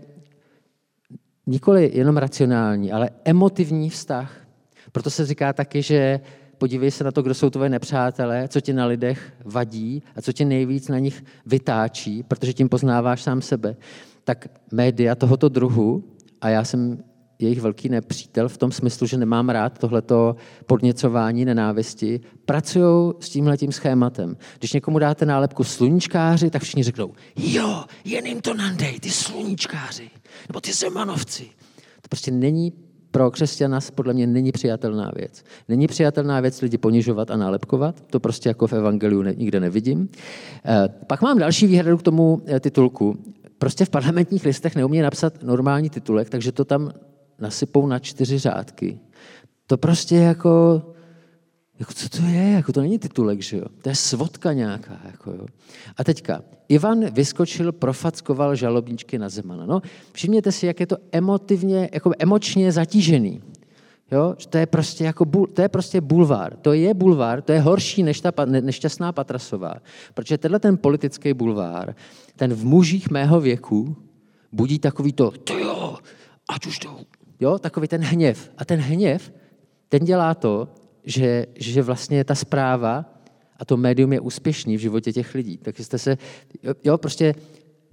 [1.46, 4.46] nikoli jenom racionální, ale emotivní vztah.
[4.92, 6.20] Proto se říká taky, že
[6.62, 10.32] podívej se na to, kdo jsou tvoje nepřátelé, co ti na lidech vadí a co
[10.32, 13.76] tě nejvíc na nich vytáčí, protože tím poznáváš sám sebe.
[14.24, 16.04] Tak média tohoto druhu,
[16.40, 17.02] a já jsem
[17.38, 23.72] jejich velký nepřítel v tom smyslu, že nemám rád tohleto podněcování nenávisti, pracují s tímhletím
[23.72, 24.36] schématem.
[24.58, 30.10] Když někomu dáte nálepku sluníčkáři, tak všichni řeknou, jo, jen jim to nandej, ty sluníčkáři,
[30.48, 31.44] nebo ty zemanovci.
[32.02, 32.72] To prostě není
[33.12, 35.44] pro křesťana podle mě není přijatelná věc.
[35.68, 40.08] Není přijatelná věc lidi ponižovat a nálepkovat, to prostě jako v evangeliu nikde nevidím.
[40.64, 43.18] Eh, pak mám další výhradu k tomu eh, titulku.
[43.58, 46.92] Prostě v parlamentních listech neumí napsat normální titulek, takže to tam
[47.38, 48.98] nasypou na čtyři řádky.
[49.66, 50.82] To prostě jako
[51.82, 52.50] jako co to je?
[52.50, 53.64] Jako to není titulek, že jo?
[53.82, 55.00] To je svodka nějaká.
[55.04, 55.46] Jako jo.
[55.96, 59.66] A teďka, Ivan vyskočil, profackoval žalobničky na Zemana.
[59.66, 63.42] No, všimněte si, jak je to emotivně, jako emočně zatížený.
[64.12, 64.34] Jo?
[64.50, 66.56] To je prostě jako to je prostě bulvár.
[66.56, 69.74] To je bulvár, to je horší než ta nešťastná Patrasová.
[70.14, 71.94] Protože tenhle ten politický bulvár,
[72.36, 73.96] ten v mužích mého věku
[74.52, 75.96] budí takový to, to jo,
[76.48, 76.96] ať už to,
[77.40, 78.50] jo, takový ten hněv.
[78.58, 79.32] A ten hněv,
[79.88, 80.68] ten dělá to,
[81.04, 83.04] že, že vlastně ta zpráva
[83.58, 85.56] a to médium je úspěšný v životě těch lidí.
[85.56, 86.18] Tak jste se,
[86.84, 87.34] jo, prostě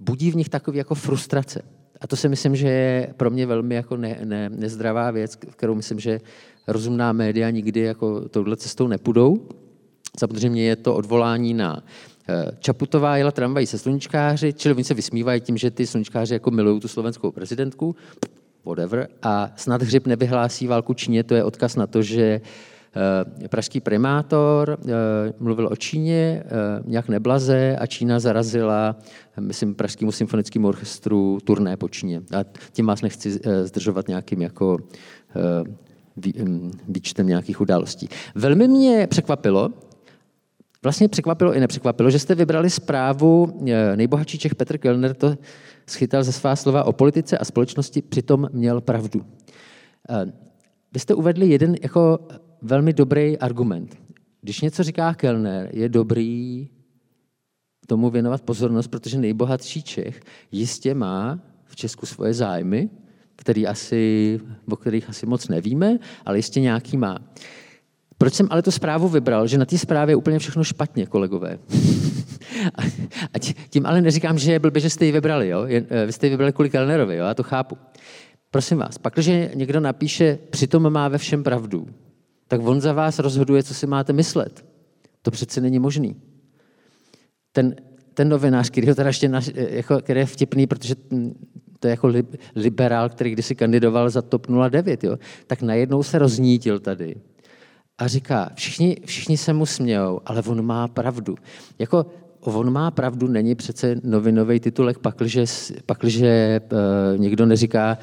[0.00, 1.62] budí v nich takový jako frustrace.
[2.00, 5.74] A to si myslím, že je pro mě velmi jako ne, ne, nezdravá věc, kterou
[5.74, 6.20] myslím, že
[6.66, 9.48] rozumná média nikdy jako touhle cestou nepůjdou.
[10.18, 11.84] Samozřejmě je to odvolání na
[12.28, 16.50] eh, Čaputová jela tramvají se sluníčkáři, čili oni se vysmívají tím, že ty sluníčkáři jako
[16.50, 17.96] milují tu slovenskou prezidentku,
[18.64, 22.40] whatever, a snad hřib nevyhlásí válku Číně, to je odkaz na to, že
[23.48, 24.92] pražský primátor eh,
[25.38, 26.50] mluvil o Číně, eh,
[26.84, 28.96] nějak neblaze a Čína zarazila,
[29.40, 32.22] myslím, Pražskému symfonickému orchestru turné po Číně.
[32.36, 34.78] A tím vás nechci zdržovat nějakým jako
[36.36, 38.08] hm, výčtem nějakých událostí.
[38.34, 39.70] Velmi mě překvapilo,
[40.82, 43.60] vlastně překvapilo i nepřekvapilo, že jste vybrali zprávu
[43.96, 45.36] nejbohatší Čech Petr Kellner, to
[45.86, 49.24] schytal ze svá slova o politice a společnosti, přitom měl pravdu.
[50.92, 52.18] Vy jste uvedli jeden jako
[52.62, 53.96] velmi dobrý argument.
[54.42, 56.68] Když něco říká Kellner, je dobrý
[57.86, 60.20] tomu věnovat pozornost, protože nejbohatší Čech
[60.52, 62.90] jistě má v Česku svoje zájmy,
[63.36, 67.18] který asi, o kterých asi moc nevíme, ale jistě nějaký má.
[68.18, 71.58] Proč jsem ale tu zprávu vybral, že na té zprávě je úplně všechno špatně, kolegové.
[73.34, 75.48] a tím ale neříkám, že je blbě, že jste ji vybrali.
[75.48, 75.66] Jo?
[75.68, 77.24] Eh, vy jste ji vybrali kvůli Kellnerovi, jo?
[77.24, 77.78] já to chápu.
[78.50, 81.86] Prosím vás, pak, když někdo napíše, přitom má ve všem pravdu,
[82.50, 84.64] tak on za vás rozhoduje, co si máte myslet.
[85.22, 86.16] To přece není možný.
[87.52, 87.74] Ten,
[88.14, 90.94] ten novinář, který, ho teda ještě naš, jako, který je vtipný, protože
[91.80, 92.12] to je jako
[92.56, 97.14] liberál, který kdysi kandidoval za TOP 09, jo, tak najednou se roznítil tady
[97.98, 101.34] a říká, všichni, všichni se mu smějou, ale on má pravdu.
[101.78, 102.06] Jako
[102.40, 105.44] on má pravdu, není přece novinový titulek, pakliže,
[105.86, 107.98] pakliže uh, někdo neříká,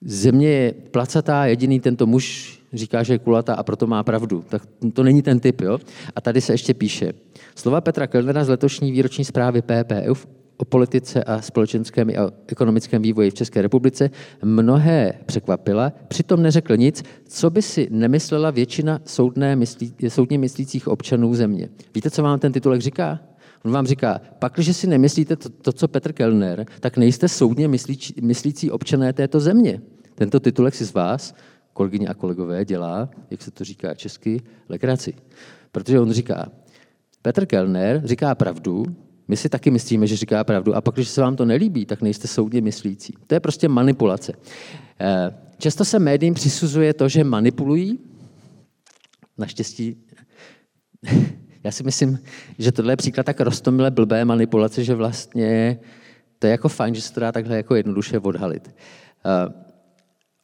[0.00, 4.44] země je placatá, jediný tento muž říká, že je kulatá a proto má pravdu.
[4.48, 5.60] Tak to není ten typ.
[5.60, 5.78] Jo?
[6.16, 7.12] A tady se ještě píše.
[7.54, 10.26] Slova Petra Kellnera z letošní výroční zprávy PPF
[10.60, 14.10] o politice a společenském a ekonomickém vývoji v České republice
[14.44, 21.34] mnohé překvapila, přitom neřekl nic, co by si nemyslela většina soudné myslí, soudně myslících občanů
[21.34, 21.68] země.
[21.94, 23.20] Víte, co vám ten titulek říká?
[23.64, 27.68] On vám říká, pak, když si nemyslíte to, to, co Petr Kellner, tak nejste soudně
[27.68, 29.80] myslí, myslící občané této země.
[30.14, 31.34] Tento titulek si z vás
[31.80, 35.14] kolegyně a kolegové, dělá, jak se to říká česky, legraci.
[35.72, 36.48] Protože on říká,
[37.22, 38.84] Petr Kellner říká pravdu,
[39.28, 42.02] my si taky myslíme, že říká pravdu, a pak, když se vám to nelíbí, tak
[42.02, 43.14] nejste soudně myslící.
[43.26, 44.32] To je prostě manipulace.
[45.00, 47.98] Eh, často se médiím přisuzuje to, že manipulují.
[49.38, 49.96] Naštěstí,
[51.64, 52.18] já si myslím,
[52.58, 55.78] že tohle je příklad tak rostomile blbé manipulace, že vlastně
[56.38, 58.74] to je jako fajn, že se to dá takhle jako jednoduše odhalit.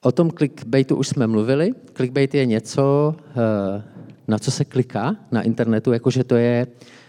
[0.07, 1.73] O tom clickbaitu už jsme mluvili.
[1.93, 3.83] Clickbait je něco, eh,
[4.29, 6.67] na co se kliká na internetu, jakože to je,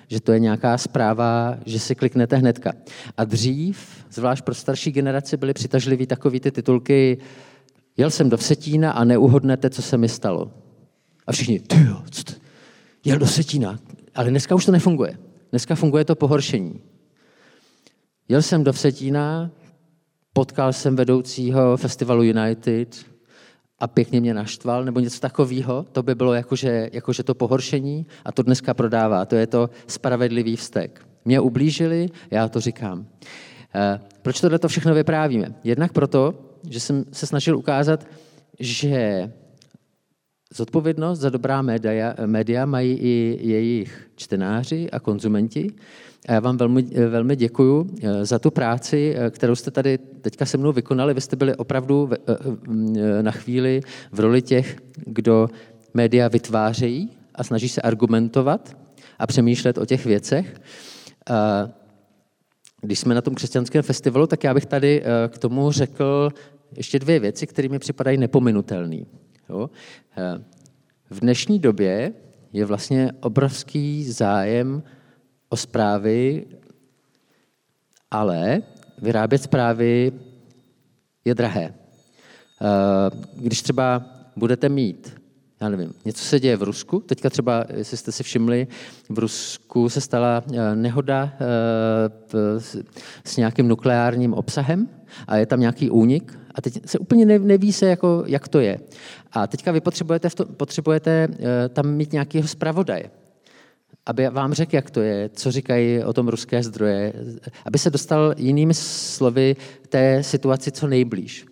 [0.07, 2.73] že to je nějaká zpráva, že si kliknete hnedka.
[3.17, 7.17] A dřív, zvlášť pro starší generaci, byly přitažlivý takový ty titulky
[7.97, 10.51] Jel jsem do Vsetína a neuhodnete, co se mi stalo.
[11.27, 11.75] A všichni, ty
[13.05, 13.79] jel do Vsetína.
[14.15, 15.17] Ale dneska už to nefunguje.
[15.49, 16.81] Dneska funguje to pohoršení.
[18.29, 19.51] Jel jsem do Vsetína,
[20.37, 23.05] potkal jsem vedoucího festivalu United
[23.79, 28.31] a pěkně mě naštval, nebo něco takového, to by bylo jakože, jakože to pohoršení a
[28.31, 29.25] to dneska prodává.
[29.25, 31.07] To je to spravedlivý vztek.
[31.25, 33.07] Mě ublížili, já to říkám.
[33.75, 35.55] Eh, proč tohle to všechno vyprávíme?
[35.63, 36.33] Jednak proto,
[36.69, 38.07] že jsem se snažil ukázat,
[38.59, 39.31] že
[40.53, 45.73] zodpovědnost za dobrá média, média mají i jejich čtenáři a konzumenti,
[46.27, 50.45] a já vám velmi, velmi děkuju eh, za tu práci, eh, kterou jste tady teďka
[50.45, 51.13] se mnou vykonali.
[51.13, 55.49] Vy jste byli opravdu eh, na chvíli v roli těch, kdo
[55.93, 58.77] média vytvářejí a snaží se argumentovat
[59.19, 60.61] a přemýšlet o těch věcech.
[62.81, 66.29] Když jsme na tom křesťanském festivalu, tak já bych tady k tomu řekl
[66.77, 68.97] ještě dvě věci, které mi připadají nepominutelné.
[71.09, 72.13] V dnešní době
[72.53, 74.83] je vlastně obrovský zájem
[75.49, 76.45] o zprávy,
[78.11, 78.61] ale
[79.01, 80.11] vyrábět zprávy
[81.25, 81.73] je drahé.
[82.61, 85.21] Eh, když třeba budete mít,
[85.61, 88.67] já nevím, něco se děje v Rusku, teďka třeba, jestli jste si všimli,
[89.09, 92.59] v Rusku se stala eh, nehoda eh,
[93.23, 94.89] s nějakým nukleárním obsahem
[95.27, 98.79] a je tam nějaký únik a teď se úplně neví se, jako, jak to je.
[99.31, 101.27] A teďka vy potřebujete, v to, potřebujete
[101.69, 103.09] tam mít nějakého zpravodaje
[104.07, 107.13] aby vám řekl, jak to je, co říkají o tom ruské zdroje,
[107.65, 109.55] aby se dostal jinými slovy
[109.89, 111.45] té situaci co nejblíž.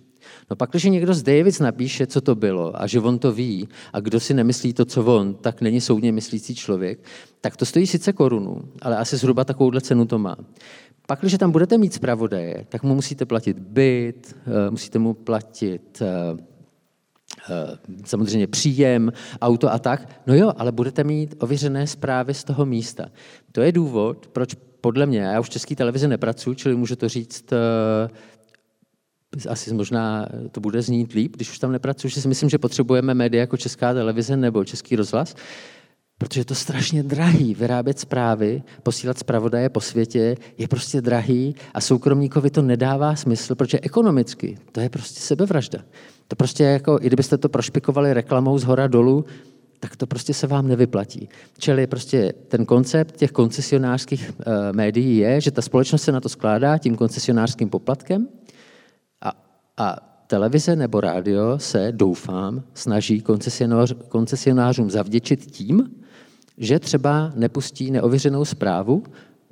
[0.50, 3.68] No pak, když někdo z Davids napíše, co to bylo a že on to ví
[3.94, 7.00] a kdo si nemyslí to, co on, tak není soudně myslící člověk,
[7.42, 10.38] tak to stojí sice korunu, ale asi zhruba takovouhle cenu to má.
[11.08, 16.02] Pak, když tam budete mít zpravodaje, tak mu musíte platit byt, eh, musíte mu platit
[16.02, 16.55] eh,
[18.06, 20.10] samozřejmě příjem, auto a tak.
[20.28, 23.06] No jo, ale budete mít ověřené zprávy z toho místa.
[23.52, 27.10] To je důvod, proč podle mě, já už v české televizi nepracuji, čili můžu to
[27.10, 27.54] říct
[29.50, 33.14] asi možná to bude znít líp, když už tam nepracuji, že si myslím, že potřebujeme
[33.14, 35.36] média jako Česká televize nebo Český rozhlas,
[36.18, 37.56] protože je to strašně drahý.
[37.56, 43.80] Vyrábět zprávy, posílat zpravodaje po světě je prostě drahý a soukromníkovi to nedává smysl, protože
[43.80, 45.80] ekonomicky to je prostě sebevražda.
[46.28, 49.26] To prostě jako, i kdybyste to prošpikovali reklamou z hora dolů,
[49.80, 51.30] tak to prostě se vám nevyplatí.
[51.58, 56.30] Čili prostě ten koncept těch koncesionářských e, médií je, že ta společnost se na to
[56.30, 58.28] skládá tím koncesionářským poplatkem,
[59.78, 59.96] a
[60.28, 65.96] televize nebo rádio se, doufám, snaží koncesionář, koncesionářům zavděčit tím,
[66.58, 69.04] že třeba nepustí neověřenou zprávu,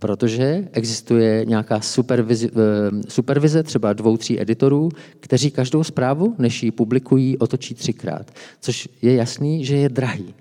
[0.04, 4.90] protože existuje nějaká supervize, eh, supervize třeba dvou, tří editorů,
[5.20, 8.32] kteří každou zprávu, než ji publikují, otočí třikrát.
[8.60, 10.34] Což je jasný, že je drahý.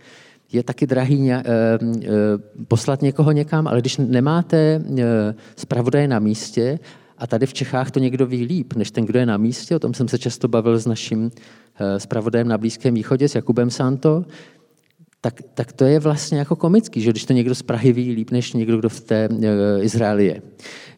[0.52, 1.78] Je taky drahý eh, eh,
[2.68, 4.82] poslat někoho někam, ale když nemáte
[5.56, 6.78] zpravodaje na místě
[7.18, 9.76] a tady v Čechách to někdo ví líp, než ten, kdo je na místě.
[9.76, 11.30] O tom jsem se často bavil s naším
[11.98, 14.24] zpravodajem na Blízkém východě, s Jakubem Santo.
[15.24, 18.30] Tak, tak to je vlastně jako komický, že když to někdo z Prahy ví líp,
[18.30, 19.38] než někdo, kdo v té uh,
[19.80, 20.42] Izraeli je.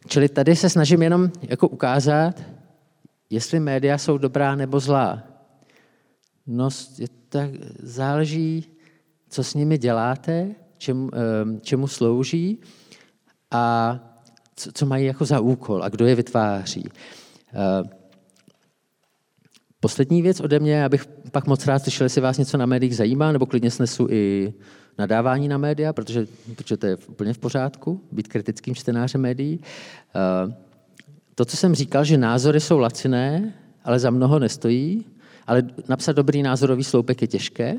[0.07, 2.43] Čili tady se snažím jenom jako ukázat,
[3.31, 5.23] jestli média jsou dobrá nebo zlá.
[6.47, 6.69] No,
[7.29, 7.51] tak
[7.83, 8.65] záleží,
[9.29, 12.61] co s nimi děláte, čem, eh, čemu slouží
[13.51, 13.99] a
[14.57, 16.85] co, co mají jako za úkol a kdo je vytváří.
[17.55, 18.04] Eh,
[19.85, 23.33] poslední věc ode mě, abych pak moc rád slyšel, jestli vás něco na médiích zajímá,
[23.33, 24.53] nebo klidně snesu i
[24.99, 26.27] nadávání na média, protože,
[26.57, 29.61] protože to je úplně v pořádku, být kritickým čtenářem médií.
[29.61, 30.55] Eh,
[31.35, 33.53] to, co jsem říkal, že názory jsou laciné,
[33.85, 35.05] ale za mnoho nestojí,
[35.47, 37.75] ale napsat dobrý názorový sloupek je těžké,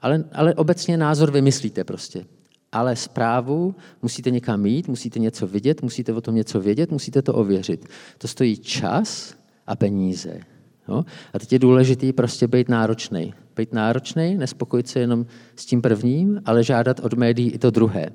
[0.00, 2.24] ale, ale obecně názor vymyslíte prostě
[2.72, 7.34] ale zprávu musíte někam mít, musíte něco vidět, musíte o tom něco vědět, musíte to
[7.34, 7.88] ověřit.
[8.18, 9.34] To stojí čas
[9.66, 10.40] a peníze.
[10.88, 11.04] No?
[11.32, 13.34] A teď je důležité prostě být náročný.
[13.56, 15.26] Být náročný, nespokojit se jenom
[15.56, 18.06] s tím prvním, ale žádat od médií i to druhé.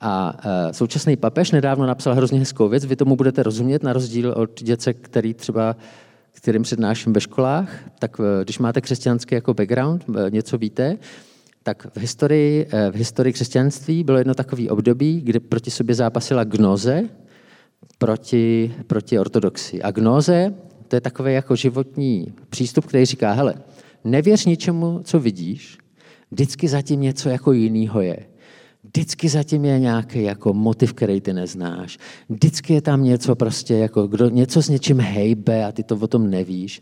[0.00, 4.34] A uh, současný papež nedávno napsal hrozně hezkou věc, vy tomu budete rozumět, na rozdíl
[4.36, 5.76] od děce, který třeba
[6.32, 10.98] kterým přednáším ve školách, tak uh, když máte křesťanský jako background, uh, něco víte,
[11.62, 16.44] tak v historii, eh, v historii křesťanství bylo jedno takové období, kdy proti sobě zápasila
[16.44, 17.02] gnoze
[17.98, 19.82] proti, proti ortodoxii.
[19.82, 20.54] A gnoze,
[20.92, 23.54] to je takový jako životní přístup, který říká, hele,
[24.04, 25.78] nevěř ničemu, co vidíš,
[26.30, 28.16] vždycky zatím něco jako jiného je.
[28.84, 31.98] Vždycky zatím je nějaký jako motiv, který ty neznáš.
[32.28, 36.06] Vždycky je tam něco prostě, jako kdo, něco s něčím hejbe a ty to o
[36.06, 36.80] tom nevíš.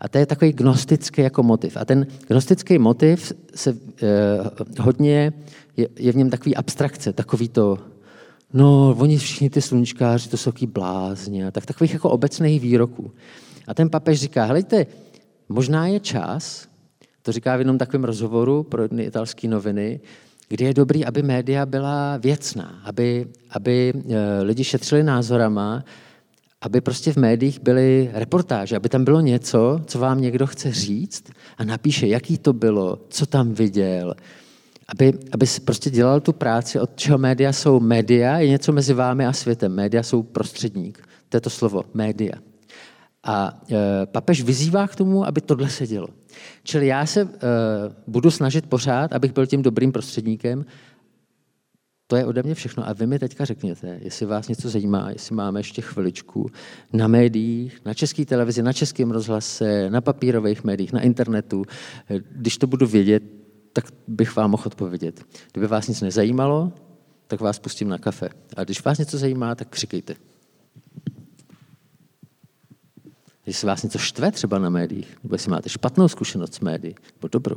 [0.00, 1.76] A to je takový gnostický jako motiv.
[1.76, 5.32] A ten gnostický motiv se eh, hodně,
[5.76, 7.78] je, je v něm takový abstrakce, takový to,
[8.52, 13.10] no, oni všichni ty sluníčkáři, to jsou takový blázně, tak takových jako obecných výroků.
[13.66, 14.86] A ten papež říká, helejte,
[15.48, 16.68] možná je čas,
[17.22, 20.00] to říká v jednom takovém rozhovoru pro jedny italské noviny,
[20.48, 25.84] kdy je dobrý, aby média byla věcná, aby, aby eh, lidi šetřili názorama,
[26.60, 31.24] aby prostě v médiích byly reportáže, aby tam bylo něco, co vám někdo chce říct
[31.58, 34.14] a napíše, jaký to bylo, co tam viděl,
[34.88, 38.94] aby, aby si prostě dělal tu práci, od čeho média jsou média, je něco mezi
[38.94, 39.74] vámi a světem.
[39.74, 41.08] Média jsou prostředník.
[41.28, 42.34] To je to slovo, média.
[43.24, 46.08] A e, papež vyzývá k tomu, aby tohle se dělo.
[46.62, 47.28] Čili já se e,
[48.06, 50.64] budu snažit pořád, abych byl tím dobrým prostředníkem,
[52.06, 52.88] to je ode mě všechno.
[52.88, 56.50] A vy mi teďka řekněte, jestli vás něco zajímá, jestli máme ještě chviličku
[56.92, 61.64] na médiích, na české televizi, na českém rozhlase, na papírových médiích, na internetu.
[62.30, 63.22] Když to budu vědět,
[63.82, 65.24] tak bych vám mohl odpovědět.
[65.52, 66.72] Kdyby vás nic nezajímalo,
[67.26, 68.28] tak vás pustím na kafe.
[68.56, 70.14] A když vás něco zajímá, tak křikejte.
[73.46, 77.28] Jestli vás něco štve třeba na médiích, nebo jestli máte špatnou zkušenost s médií, nebo
[77.28, 77.56] dobrou,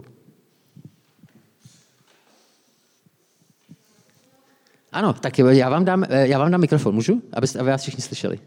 [4.91, 7.21] Ano, tak já vám dám, eh, já vám dám mikrofon, můžu?
[7.33, 8.39] Aby vás všichni slyšeli.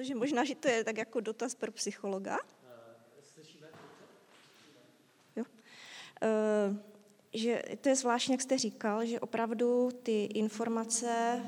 [0.00, 2.38] Protože možná, že to je tak jako dotaz pro psychologa.
[5.36, 5.44] Jo.
[5.44, 6.76] Uh,
[7.34, 11.40] že to je zvláštní, jak jste říkal, že opravdu ty informace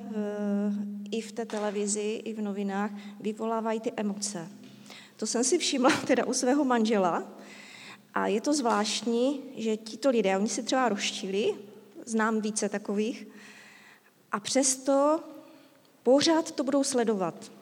[1.10, 2.90] i v té televizi, i v novinách
[3.20, 4.48] vyvolávají ty emoce.
[5.16, 7.32] To jsem si všimla teda u svého manžela.
[8.14, 11.54] A je to zvláštní, že tito lidé, oni se třeba roštili,
[12.04, 13.26] znám více takových,
[14.32, 15.20] a přesto
[16.02, 17.61] pořád to budou sledovat.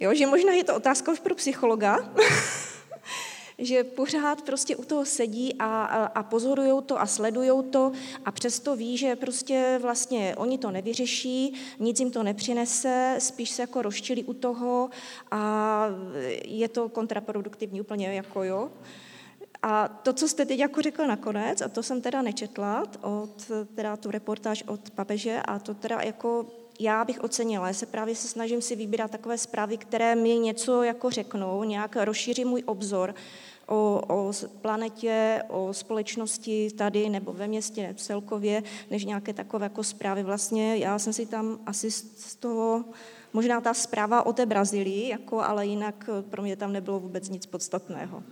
[0.00, 2.12] Jo, že možná je to otázka už pro psychologa,
[3.58, 7.92] že pořád prostě u toho sedí a, a, a pozorují to a sledují to
[8.24, 13.62] a přesto ví, že prostě vlastně oni to nevyřeší, nic jim to nepřinese, spíš se
[13.62, 14.90] jako rozčili u toho
[15.30, 15.86] a
[16.44, 18.70] je to kontraproduktivní úplně jako jo.
[19.62, 23.96] A to, co jste teď jako řekl nakonec, a to jsem teda nečetla, od teda
[23.96, 26.46] tu reportáž od papeže, a to teda jako
[26.80, 27.68] já bych ocenila.
[27.68, 31.96] Já se právě se snažím si vybírat takové zprávy, které mi něco jako řeknou, nějak
[31.96, 33.14] rozšíří můj obzor
[33.66, 40.22] o, o planetě, o společnosti tady nebo ve městě celkově, než nějaké takové jako zprávy.
[40.22, 42.84] Vlastně já jsem si tam asi z toho,
[43.32, 47.46] možná ta zpráva o té Brazílii, jako, ale jinak pro mě tam nebylo vůbec nic
[47.46, 48.22] podstatného.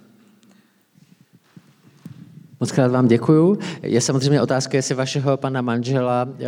[2.61, 3.59] Moc krát vám děkuju.
[3.83, 6.39] Je samozřejmě otázka, jestli vašeho pana manžela uh,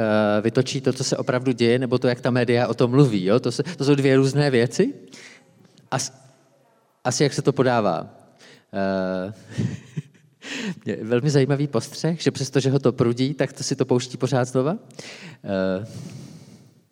[0.40, 3.24] vytočí to, co se opravdu děje, nebo to, jak ta média o tom mluví.
[3.24, 3.40] Jo?
[3.40, 4.94] To, se, to jsou dvě různé věci.
[5.90, 6.12] As,
[7.04, 8.06] asi jak se to podává.
[10.86, 14.16] Uh, velmi zajímavý postřeh, že přesto, že ho to prudí, tak to si to pouští
[14.16, 14.72] pořád znova.
[14.72, 14.78] Uh,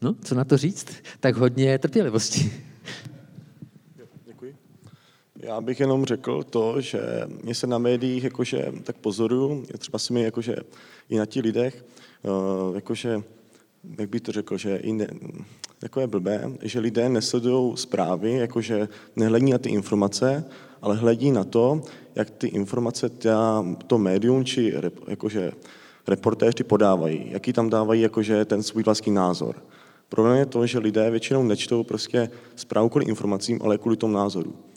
[0.02, 0.88] no, co na to říct?
[1.20, 2.52] Tak hodně trpělivosti.
[5.48, 7.00] Já bych jenom řekl to, že
[7.42, 10.56] mě se na médiích jakože tak pozoruju, třeba si mi jakože
[11.08, 11.84] i na těch lidech,
[12.22, 13.22] uh, jakože,
[13.98, 15.06] jak bych to řekl, že i ne,
[15.78, 20.44] takové blbé, že lidé nesledují zprávy, jakože nehledí na ty informace,
[20.82, 21.82] ale hledí na to,
[22.14, 24.74] jak ty informace ta, to médium či
[25.08, 25.52] jakože
[26.08, 29.56] reportéři podávají, jaký tam dávají jakože ten svůj vlastní názor.
[30.08, 34.67] Problém je to, že lidé většinou nečtou prostě zprávu kvůli informacím, ale kvůli tomu názoru.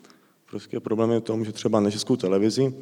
[0.52, 2.74] Prostě problém je v tom, že třeba na českou televizi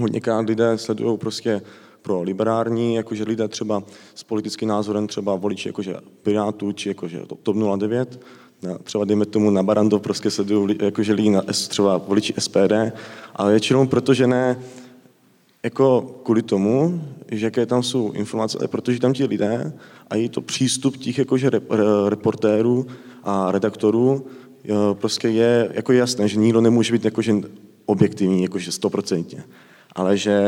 [0.00, 1.62] hodněkrát lidé sledují prostě
[2.02, 3.82] pro liberární, jakože lidé třeba
[4.14, 8.20] s politickým názorem, třeba voliči jakože Pirátů, či jakože TOP 09,
[8.82, 12.72] třeba dejme tomu na Barandov prostě sledují jakože lidi na třeba voliči SPD,
[13.36, 14.58] ale většinou protože ne
[15.62, 19.72] jako kvůli tomu, že jaké tam jsou informace, ale protože tam ti lidé
[20.10, 21.50] a je to přístup těch jakože
[22.08, 22.86] reportérů
[23.24, 24.26] a redaktorů
[24.92, 27.34] prostě je jako jasné, že nikdo nemůže být jakože
[27.86, 29.44] objektivní, jakože stoprocentně.
[29.92, 30.38] Ale že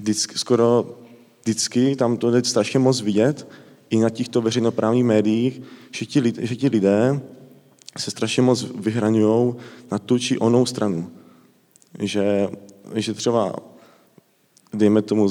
[0.00, 0.98] vždycky, skoro
[1.42, 3.48] vždycky tam to jde strašně moc vidět,
[3.90, 7.20] i na těchto veřejnoprávních médiích, že ti, lidé, že ti lidé
[7.98, 9.54] se strašně moc vyhraňují
[9.90, 11.10] na tu či onou stranu.
[11.98, 12.48] Že,
[12.94, 13.56] že třeba,
[14.74, 15.28] dejme tomu,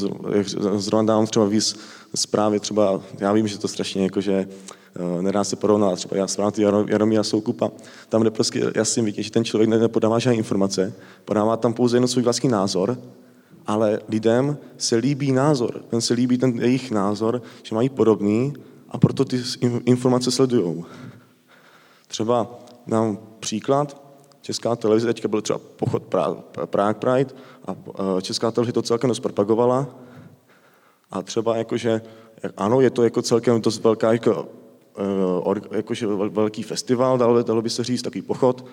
[0.76, 1.80] zrovna dám třeba víc
[2.16, 4.48] zprávy, třeba, já vím, že to strašně jako, že
[4.87, 4.87] Eh,
[5.22, 7.72] nedá se porovnat třeba já zprávy Jaromíra Soukupa,
[8.10, 10.94] tam kde prostě jasně vidíte, že ten člověk nepodává žádné informace,
[11.26, 12.98] podává tam pouze jenom svůj vlastní názor,
[13.66, 18.54] ale lidem se líbí názor, ten se líbí ten jejich názor, že mají podobný
[18.90, 19.42] a proto ty
[19.86, 20.86] informace sledují.
[22.08, 24.02] Třeba nám příklad,
[24.42, 26.04] Česká televize, teďka byl třeba pochod
[26.66, 27.34] Prague Pride
[27.68, 29.88] a eh, Česká televize to celkem dost propagovala.
[31.12, 32.02] A třeba jakože,
[32.58, 34.48] ano, je to jako celkem dost velká jako
[34.98, 38.66] Eh, jakože velký festival, dalo, dalo by se říct, takový pochod,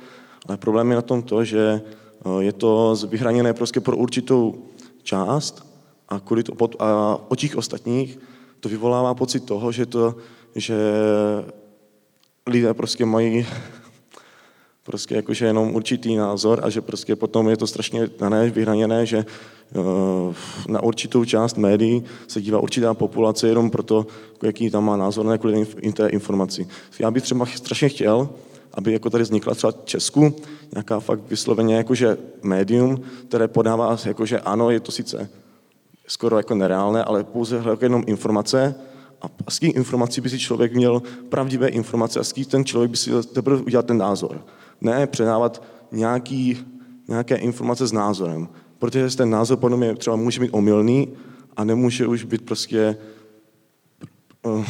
[0.48, 4.64] ale problém je na tom to, že eh, je to vyhraněné prostě pro určitou
[5.02, 5.66] část
[6.08, 8.18] a, kvůli to, a očích ostatních
[8.60, 10.14] to vyvolává pocit toho, že, to,
[10.54, 10.76] že
[12.46, 13.46] lidé prostě mají
[14.84, 19.18] prostě jakože jenom určitý názor a že prostě potom je to strašně dané, vyhraněné, že
[19.18, 19.80] eh,
[20.68, 24.06] na určitou část médií se dívá určitá populace jenom proto,
[24.42, 26.68] jaký tam má názor na kvůli té informaci.
[26.98, 28.28] Já bych třeba strašně chtěl,
[28.74, 30.36] aby jako tady vznikla třeba Česku
[30.72, 35.28] nějaká fakt vysloveně jakože médium, které podává jakože ano, je to sice
[36.06, 38.74] skoro jako nereálné, ale pouze jenom informace,
[39.22, 43.10] a z informací by si člověk měl pravdivé informace a z ten člověk by si
[43.32, 44.40] teprve udělal ten názor
[44.80, 45.62] ne předávat
[45.92, 46.66] nějaký,
[47.08, 48.48] nějaké informace s názorem.
[48.78, 51.08] Protože ten názor podle mě třeba může být omylný
[51.56, 52.96] a nemůže už být prostě,
[54.42, 54.66] uh,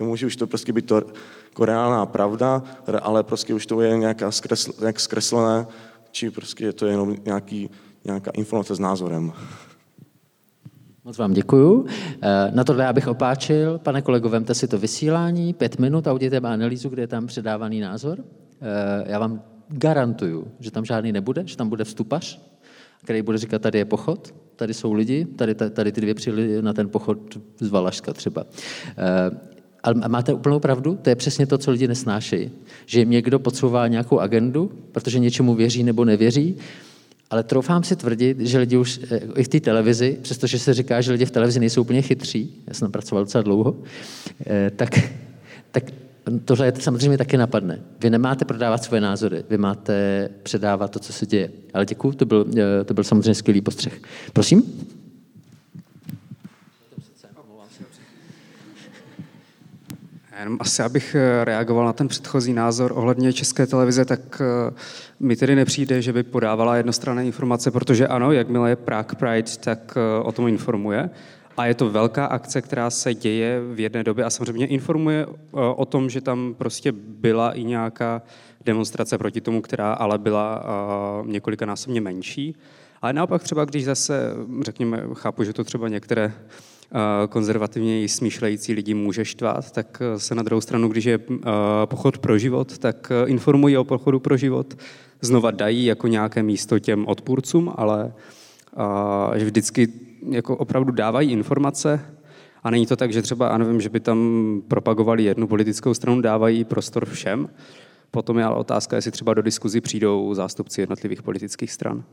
[0.00, 1.02] nemůže už to prostě být to
[1.44, 2.62] jako reálná pravda,
[3.02, 5.66] ale prostě už to je nějaká skresl, nějak zkreslené,
[6.10, 7.70] či prostě je to jenom nějaký,
[8.04, 9.32] nějaká informace s názorem.
[11.08, 11.86] Moc vám děkuju.
[12.22, 13.78] Eh, na tohle já bych opáčil.
[13.78, 17.80] Pane kolego, vemte si to vysílání, pět minut a udějte analýzu, kde je tam předávaný
[17.80, 18.18] názor.
[18.18, 22.40] Eh, já vám garantuju, že tam žádný nebude, že tam bude vstupař,
[23.04, 26.72] který bude říkat, tady je pochod, tady jsou lidi, tady, tady ty dvě přijeli na
[26.72, 28.44] ten pochod z Valašska třeba.
[29.82, 32.50] Ale máte úplnou pravdu, to je přesně to, co lidi nesnášejí.
[32.86, 36.56] Že jim někdo podsouvá nějakou agendu, protože něčemu věří nebo nevěří,
[37.30, 41.00] ale troufám si tvrdit, že lidi už eh, i v té televizi, přestože se říká,
[41.00, 43.76] že lidi v televizi nejsou úplně chytří, já jsem pracoval docela dlouho,
[44.46, 44.90] eh, tak,
[45.70, 45.84] tak
[46.44, 47.80] tohle je samozřejmě taky napadne.
[48.00, 51.50] Vy nemáte prodávat svoje názory, vy máte předávat to, co se děje.
[51.74, 54.00] Ale děkuji, to byl, eh, to byl samozřejmě skvělý postřeh.
[54.32, 54.62] Prosím?
[60.38, 64.42] Jenom asi, abych reagoval na ten předchozí názor ohledně České televize, tak
[65.20, 69.96] mi tedy nepřijde, že by podávala jednostranné informace, protože ano, jakmile je Prague Pride, tak
[69.96, 71.10] eh, o tom informuje.
[71.56, 75.26] A je to velká akce, která se děje v jedné době a samozřejmě informuje
[75.76, 78.22] o tom, že tam prostě byla i nějaká
[78.64, 80.64] demonstrace proti tomu, která ale byla
[81.26, 82.56] několikanásobně menší.
[83.02, 86.32] Ale naopak třeba, když zase, řekněme, chápu, že to třeba některé
[87.28, 91.46] konzervativně smýšlející lidi může štvát, tak eh, se na druhou stranu, když je eh,
[91.84, 94.78] pochod pro život, tak eh, informují o pochodu pro život,
[95.20, 98.12] znova dají jako nějaké místo těm odpůrcům, ale
[99.36, 99.88] že vždycky
[100.30, 102.00] jako opravdu dávají informace
[102.62, 106.20] a není to tak, že třeba, a nevím, že by tam propagovali jednu politickou stranu,
[106.20, 107.48] dávají prostor všem.
[108.10, 112.04] Potom je ale otázka, jestli třeba do diskuzi přijdou zástupci jednotlivých politických stran.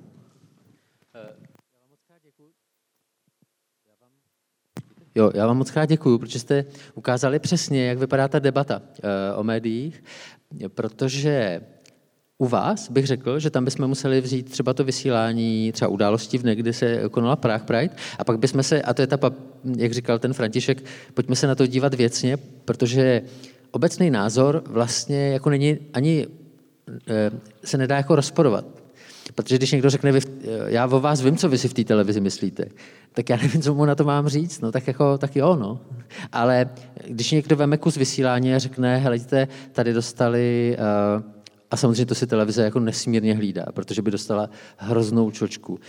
[5.16, 9.40] Jo, já vám moc krát děkuju, protože jste ukázali přesně, jak vypadá ta debata uh,
[9.40, 10.04] o médiích,
[10.68, 11.62] protože
[12.38, 16.44] u vás bych řekl, že tam bychom museli vzít třeba to vysílání třeba události v
[16.56, 19.18] kdy se konala Prague Pride a pak bychom se, a to je ta,
[19.78, 23.22] jak říkal ten František, pojďme se na to dívat věcně, protože
[23.72, 26.28] obecný názor vlastně jako není ani,
[27.08, 27.32] eh,
[27.64, 28.85] se nedá jako rozporovat.
[29.34, 30.20] Protože když někdo řekne,
[30.68, 32.66] já o vás vím, co vy si v té televizi myslíte,
[33.14, 35.80] tak já nevím, co mu na to mám říct, no tak jako, tak jo, no.
[36.32, 36.70] Ale
[37.08, 40.78] když někdo veme kus vysílání a řekne, helejte, tady dostali,
[41.18, 41.24] uh,
[41.72, 45.80] a samozřejmě to si televize jako nesmírně hlídá, protože by dostala hroznou čočku.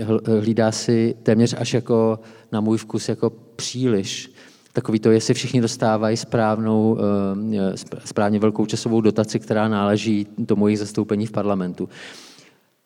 [0.00, 2.20] Uh, hlídá si téměř až jako
[2.52, 4.35] na můj vkus jako příliš
[4.76, 10.78] takový to, jestli všichni dostávají správnou, eh, správně velkou časovou dotaci, která náleží tomu jejich
[10.78, 11.88] zastoupení v parlamentu.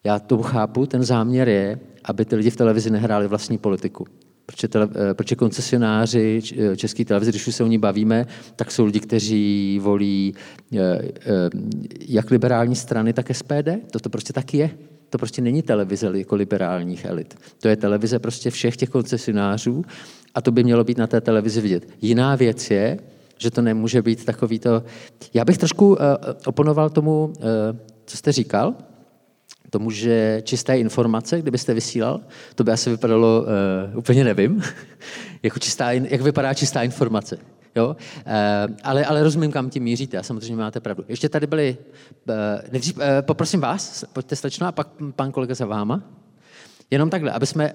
[0.05, 4.07] Já to chápu, ten záměr je, aby ty lidi v televizi nehráli vlastní politiku.
[4.47, 8.27] Protože, tele, eh, protože koncesionáři eh, české televize, když už se o ní bavíme,
[8.57, 10.35] tak jsou lidi, kteří volí
[12.09, 13.91] jak liberální strany, tak SPD.
[13.91, 14.71] To, to prostě taky je.
[15.11, 17.39] To prostě není televize jako liberálních elit.
[17.61, 19.85] To je televize prostě všech těch koncesionářů
[20.35, 21.89] a to by mělo být na té televizi vidět.
[22.03, 22.99] Jiná věc je,
[23.39, 24.83] že to nemůže být takový to...
[25.35, 25.97] Já bych trošku uh,
[26.47, 27.35] oponoval tomu, uh,
[28.07, 28.75] co jste říkal,
[29.71, 32.21] tomu, že čisté informace, kdybyste vysílal,
[32.55, 33.45] to by asi vypadalo,
[33.93, 34.63] uh, úplně nevím,
[35.43, 37.39] jako čistá, jak vypadá čistá informace.
[37.75, 37.97] Jo?
[38.27, 41.05] Uh, ale, ale rozumím, kam tím míříte a samozřejmě máte pravdu.
[41.09, 41.77] Ještě tady byli,
[42.29, 42.35] uh,
[42.73, 46.03] nejdřív, uh, poprosím vás, pojďte slečno a pak pan kolega za váma.
[46.91, 47.73] Jenom takhle, aby jsme...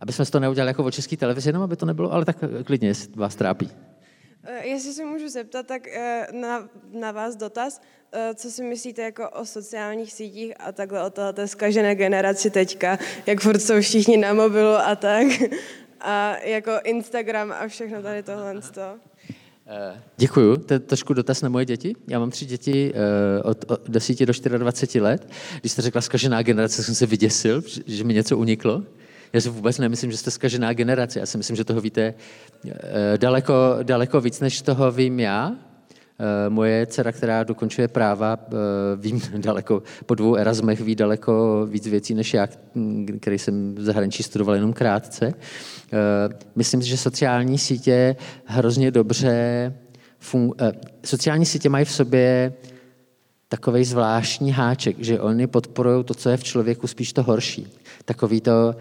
[0.00, 2.88] Aby jsme to neudělali jako o české televizi, jenom aby to nebylo, ale tak klidně,
[2.88, 3.70] jestli vás trápí.
[4.44, 7.80] Eh, jestli se můžu zeptat, tak eh, na, na vás dotaz,
[8.12, 12.98] eh, co si myslíte jako o sociálních sítích a takhle o tohle zkažené generaci teďka,
[13.26, 15.26] jak furt jsou všichni na mobilu a tak,
[16.00, 18.54] a jako Instagram a všechno tady tohle.
[20.16, 20.56] Děkuju.
[20.56, 21.94] To je trošku dotaz na moje děti.
[22.08, 22.94] Já mám tři děti
[23.42, 25.28] od, od 10 do 24 let.
[25.60, 28.82] Když jste řekla zkažená generace, jsem se vyděsil, že mi něco uniklo.
[29.32, 31.18] Já si vůbec nemyslím, že jste zkažená generace.
[31.18, 32.14] Já si myslím, že toho víte
[32.68, 35.52] eh, daleko, daleko víc, než toho vím já.
[36.20, 38.56] Eh, moje dcera, která dokončuje práva, eh,
[38.96, 42.48] vím daleko, po dvou Erasmech ví daleko víc věcí než já,
[43.20, 45.34] který jsem v zahraničí studoval jenom krátce.
[46.56, 49.74] Myslím si, že sociální sítě hrozně dobře
[50.32, 50.52] fun-
[51.04, 52.52] sociální sítě mají v sobě
[53.48, 57.66] takový zvláštní háček, že oni podporují to, co je v člověku spíš to horší.
[58.04, 58.74] Takový to,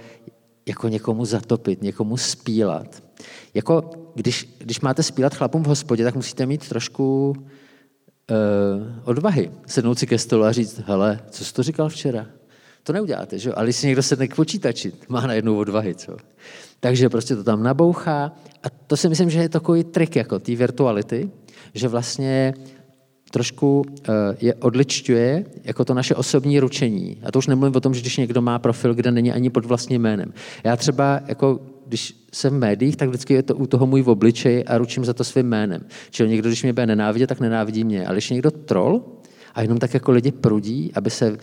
[0.68, 3.04] jako někomu zatopit, někomu spílat.
[3.54, 7.36] Jako když, když máte spílat chlapům v hospodě, tak musíte mít trošku uh,
[9.04, 9.52] odvahy.
[9.66, 12.26] Sednout si ke stolu a říct, hele, co jsi to říkal včera?
[12.88, 13.54] To neuděláte, že?
[13.54, 16.18] Ale když si někdo sedne k počítači, má najednou odvahy, co?
[16.80, 18.32] Takže prostě to tam nabouchá.
[18.64, 21.30] A to si myslím, že je takový trik jako té virtuality,
[21.74, 22.54] že vlastně
[23.32, 24.12] trošku eh,
[24.42, 27.18] je odličťuje jako to naše osobní ručení.
[27.24, 29.66] A to už nemluvím o tom, že když někdo má profil, kde není ani pod
[29.66, 30.34] vlastním jménem.
[30.64, 34.64] Já třeba, jako, když jsem v médiích, tak vždycky je to u toho můj obličej
[34.68, 35.86] a ručím za to svým jménem.
[36.10, 38.08] Čili někdo, když mě bude nenávidět, tak nenávidí mě.
[38.08, 39.04] Ale když někdo troll
[39.58, 41.38] a jenom tak jako lidi prudí, aby se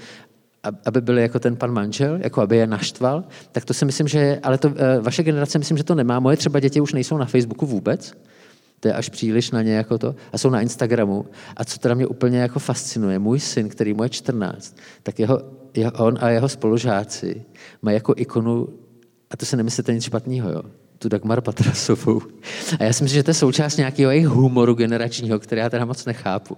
[0.84, 4.40] aby byli jako ten pan manžel, jako aby je naštval, tak to si myslím, že,
[4.42, 6.20] ale to, eh, vaše generace myslím, že to nemá.
[6.20, 8.12] Moje třeba děti už nejsou na Facebooku vůbec,
[8.80, 11.26] to je až příliš na ně jako to, a jsou na Instagramu.
[11.56, 15.42] A co teda mě úplně jako fascinuje, můj syn, který mu je 14, tak jeho,
[15.74, 17.44] jeho, on a jeho spolužáci
[17.82, 18.68] mají jako ikonu,
[19.30, 20.62] a to se nemyslíte nic špatného, jo,
[20.98, 22.22] tu Dagmar Patrasovou.
[22.80, 25.84] A já si myslím, že to je součást nějakého jejich humoru generačního, který já teda
[25.84, 26.56] moc nechápu.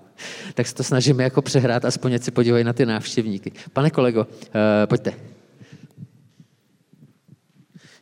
[0.55, 3.53] Tak se to snažíme jako přehrát, aspoň si podívají na ty návštěvníky.
[3.73, 4.27] Pane kolego, uh,
[4.87, 5.36] pojďte.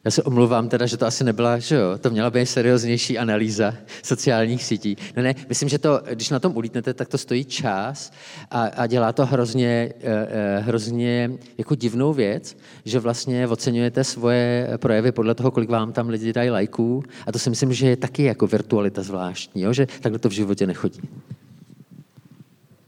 [0.04, 3.74] Já se omluvám teda, že to asi nebyla, že jo, to měla být serióznější analýza
[4.02, 4.96] sociálních sítí.
[5.16, 8.12] Ne, ne, myslím, že to, když na tom ulítnete, tak to stojí čas
[8.50, 14.68] a, a dělá to hrozně, eh, eh, hrozně jako divnou věc, že vlastně oceňujete svoje
[14.76, 17.96] projevy podle toho, kolik vám tam lidi dají lajků a to si myslím, že je
[17.96, 21.00] taky jako virtualita zvláštní, jo, že takhle to v životě nechodí.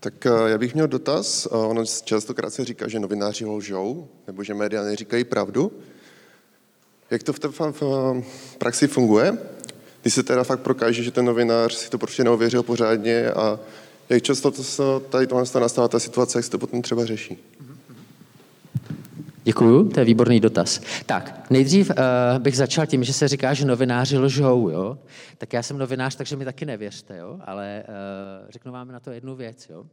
[0.00, 1.46] Tak eh, já bych měl dotaz.
[1.50, 5.72] Ono častokrát se říká, že novináři lžou, nebo že média neříkají pravdu.
[7.10, 9.38] Jak to v té v praxi funguje?
[10.02, 13.58] Když se teda fakt prokáže, že ten novinář si to prostě neověřil pořádně a
[14.08, 17.38] jak často to, tady tohle nastává ta situace, jak se to potom třeba řeší?
[19.44, 20.80] Děkuju, to je výborný dotaz.
[21.06, 21.96] Tak, nejdřív uh,
[22.38, 24.98] bych začal tím, že se říká, že novináři lžou, jo?
[25.38, 27.40] Tak já jsem novinář, takže mi taky nevěřte, jo?
[27.44, 29.86] Ale uh, řeknu vám na to jednu věc, jo?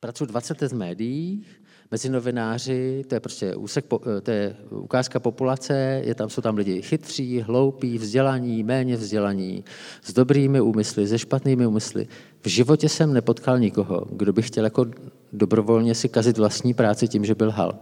[0.00, 5.20] Pracuji 20 let v médiích, mezi novináři, to je prostě úsek, eh, to je ukázka
[5.20, 9.64] populace, je tam, jsou tam lidi chytří, hloupí, vzdělaní, méně vzdělaní,
[10.02, 12.06] s dobrými úmysly, se špatnými úmysly.
[12.40, 14.86] V životě jsem nepotkal nikoho, kdo by chtěl jako
[15.32, 17.78] dobrovolně si kazit vlastní práci tím, že byl hal.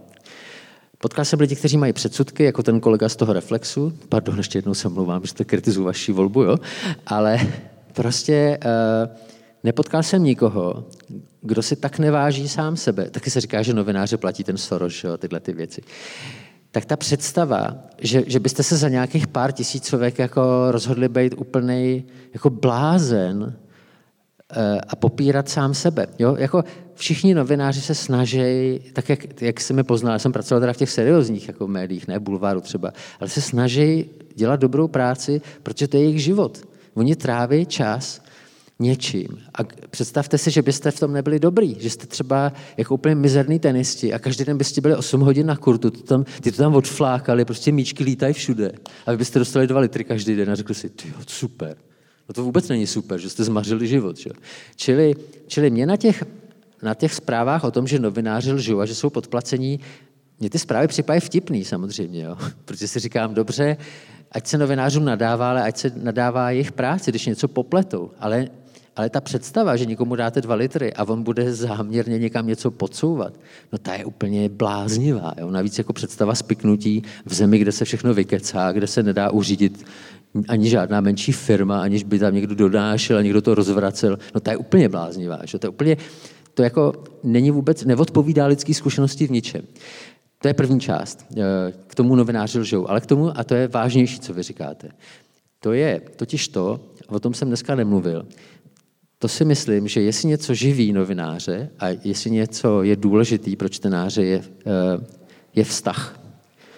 [0.97, 3.93] Potkal jsem lidi, kteří mají předsudky, jako ten kolega z toho Reflexu.
[4.09, 6.57] Pardon, ještě jednou se mluvám, že to kritizuji vaši volbu, jo?
[7.07, 7.39] Ale
[7.93, 9.17] prostě uh,
[9.63, 10.85] nepotkal jsem nikoho,
[11.41, 15.17] kdo si tak neváží sám sebe, taky se říká, že novináře platí ten Soros, jo,
[15.17, 15.81] tyhle ty věci,
[16.71, 22.05] tak ta představa, že, že byste se za nějakých pár tisícovek jako rozhodli být úplný
[22.33, 23.55] jako blázen
[24.51, 26.07] eh, a popírat sám sebe.
[26.19, 26.35] Jo?
[26.35, 30.73] Jako všichni novináři se snaží, tak jak, jak jsem mi poznal, já jsem pracoval teda
[30.73, 35.87] v těch seriózních jako médiích, ne bulváru třeba, ale se snaží dělat dobrou práci, protože
[35.87, 36.67] to je jejich život.
[36.93, 38.21] Oni tráví čas
[38.79, 39.27] něčím.
[39.59, 43.59] A představte si, že byste v tom nebyli dobrý, že jste třeba jako úplně mizerný
[43.59, 46.75] tenisti a každý den byste byli 8 hodin na kurtu, to tam, ty to tam
[46.75, 48.71] odflákali, prostě míčky lítají všude.
[49.05, 51.77] A vy byste dostali dva litry každý den a řekli si, ty super.
[52.29, 54.17] No to vůbec není super, že jste zmařili život.
[54.17, 54.29] Že?
[54.75, 55.15] Čili,
[55.47, 56.23] čili mě na těch,
[56.83, 59.79] na těch zprávách o tom, že novináři lžou a že jsou podplacení,
[60.39, 62.37] mě ty zprávy připadají vtipný samozřejmě, jo?
[62.65, 63.77] protože si říkám, dobře,
[64.31, 68.11] ať se novinářům nadává, ale ať se nadává jejich práci, když něco popletou.
[68.19, 68.47] Ale
[68.97, 73.33] ale ta představa, že někomu dáte dva litry a on bude záměrně někam něco podsouvat,
[73.71, 75.33] no ta je úplně bláznivá.
[75.39, 75.51] Jo?
[75.51, 79.85] Navíc jako představa spiknutí v zemi, kde se všechno vykecá, kde se nedá uřídit
[80.47, 84.51] ani žádná menší firma, aniž by tam někdo donášel a někdo to rozvracel, no ta
[84.51, 85.39] je úplně bláznivá.
[85.43, 85.59] Že?
[85.59, 85.97] To je úplně,
[86.53, 86.93] to jako
[87.23, 89.61] není vůbec, neodpovídá lidský zkušenosti v ničem.
[90.41, 91.25] To je první část.
[91.37, 92.89] Eh, k tomu novináři lžou.
[92.89, 94.89] Ale k tomu, a to je vážnější, co vy říkáte,
[95.59, 98.25] to je totiž to, o tom jsem dneska nemluvil,
[99.19, 104.23] to si myslím, že jestli něco živí novináře a jestli něco je důležitý pro čtenáře,
[104.23, 105.05] je, eh,
[105.55, 106.19] je vztah.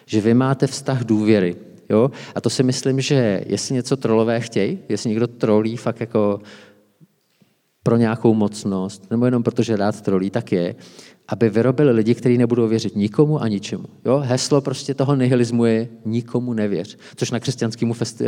[0.06, 1.56] Že vy máte vztah důvěry.
[1.90, 2.12] Jo?
[2.36, 6.42] A to si myslím, že jestli něco trolové chtějí, jestli někdo trolí fakt jako
[7.84, 10.76] pro nějakou mocnost, nebo jenom protože rád trolí, tak je,
[11.28, 13.86] aby vyrobili lidi, kteří nebudou věřit nikomu a ničemu.
[14.06, 14.18] Jo?
[14.26, 18.26] Heslo prostě toho nihilismu je nikomu nevěř, což na křesťanském festi-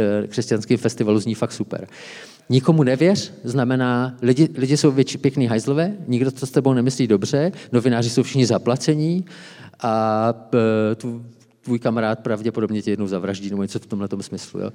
[0.74, 1.88] eh, festivalu zní fakt super.
[2.52, 7.52] Nikomu nevěř znamená, lidi, lidi jsou větší, pěkný hajzlové, nikdo to s tebou nemyslí dobře,
[7.72, 9.26] novináři jsou všichni zaplacení
[9.80, 10.34] a
[10.92, 11.26] e, tu,
[11.62, 14.60] tvůj kamarád pravděpodobně tě jednou zavraždí nebo něco v tomhle smyslu.
[14.60, 14.70] Jo.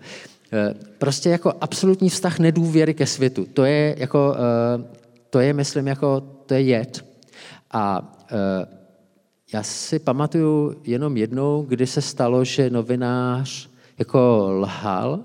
[0.52, 3.46] E, prostě jako absolutní vztah nedůvěry ke světu.
[3.54, 4.84] To je, jako, e,
[5.30, 7.04] to je myslím, jako, to je jed.
[7.72, 8.12] A
[9.52, 13.68] já si pamatuju jenom jednou, kdy se stalo, že novinář
[13.98, 15.20] jako lhal,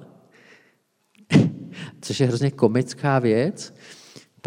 [2.02, 3.74] což je hrozně komická věc,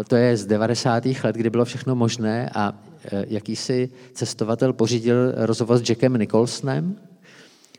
[0.03, 1.05] to je z 90.
[1.23, 2.73] let, kdy bylo všechno možné a
[3.05, 6.95] e, jakýsi cestovatel pořídil rozhovor s Jackem Nicholsonem.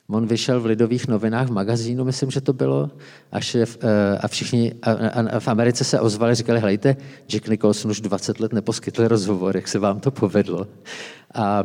[0.09, 2.90] On vyšel v Lidových novinách v magazínu, myslím, že to bylo,
[3.32, 6.96] a, šef, e, a všichni a, a, a v Americe se ozvali, říkali, hejte,
[7.28, 10.66] Jack Nicholson už 20 let neposkytl rozhovor, jak se vám to povedlo.
[11.39, 11.64] A,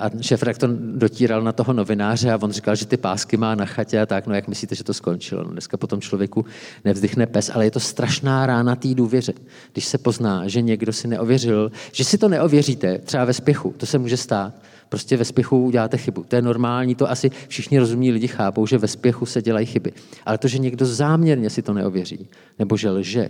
[0.00, 3.66] a šéf to dotíral na toho novináře a on říkal, že ty pásky má na
[3.66, 5.44] chatě a tak, no jak myslíte, že to skončilo?
[5.44, 6.44] No, dneska potom člověku
[6.84, 9.32] nevzdychne pes, ale je to strašná rána té důvěře.
[9.72, 13.86] Když se pozná, že někdo si neověřil, že si to neověříte, třeba ve spěchu, to
[13.86, 14.54] se může stát,
[14.88, 16.24] Prostě ve spěchu uděláte chybu.
[16.28, 19.92] To je normální, to asi všichni rozumní lidi chápou, že ve spěchu se dělají chyby.
[20.26, 23.28] Ale to, že někdo záměrně si to neověří, nebo že lže,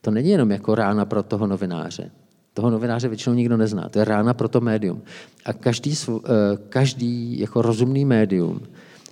[0.00, 2.10] to není jenom jako rána pro toho novináře.
[2.54, 3.88] Toho novináře většinou nikdo nezná.
[3.88, 5.02] To je rána pro to médium.
[5.44, 6.28] A každý, eh,
[6.68, 8.60] každý jako rozumný médium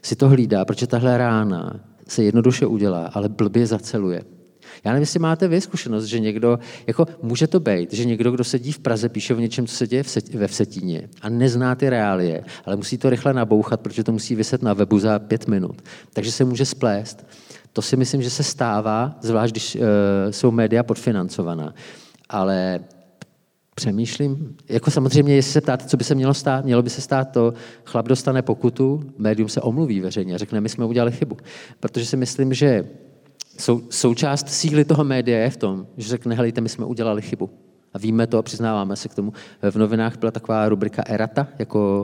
[0.03, 4.23] si to hlídá, protože tahle rána se jednoduše udělá, ale blbě zaceluje.
[4.85, 8.45] Já nevím, jestli máte vy zkušenost, že někdo, jako může to být, že někdo, kdo
[8.45, 10.03] sedí v Praze, píše o něčem, co se děje
[10.35, 14.63] ve Vsetíně a nezná ty reálie, ale musí to rychle nabouchat, protože to musí vyset
[14.63, 15.83] na webu za pět minut.
[16.13, 17.27] Takže se může splést.
[17.73, 19.83] To si myslím, že se stává, zvlášť když uh,
[20.31, 21.75] jsou média podfinancovaná.
[22.29, 22.81] Ale
[23.79, 27.25] přemýšlím, jako samozřejmě, jestli se ptáte, co by se mělo stát, mělo by se stát
[27.25, 27.55] to,
[27.85, 31.37] chlap dostane pokutu, médium se omluví veřejně, řekne, my jsme udělali chybu.
[31.81, 32.85] Protože si myslím, že
[33.59, 37.51] sou, součást síly toho média je v tom, že řekne, helejte, my jsme udělali chybu.
[37.95, 39.33] A víme to a přiznáváme se k tomu.
[39.71, 42.03] V novinách byla taková rubrika erata, jako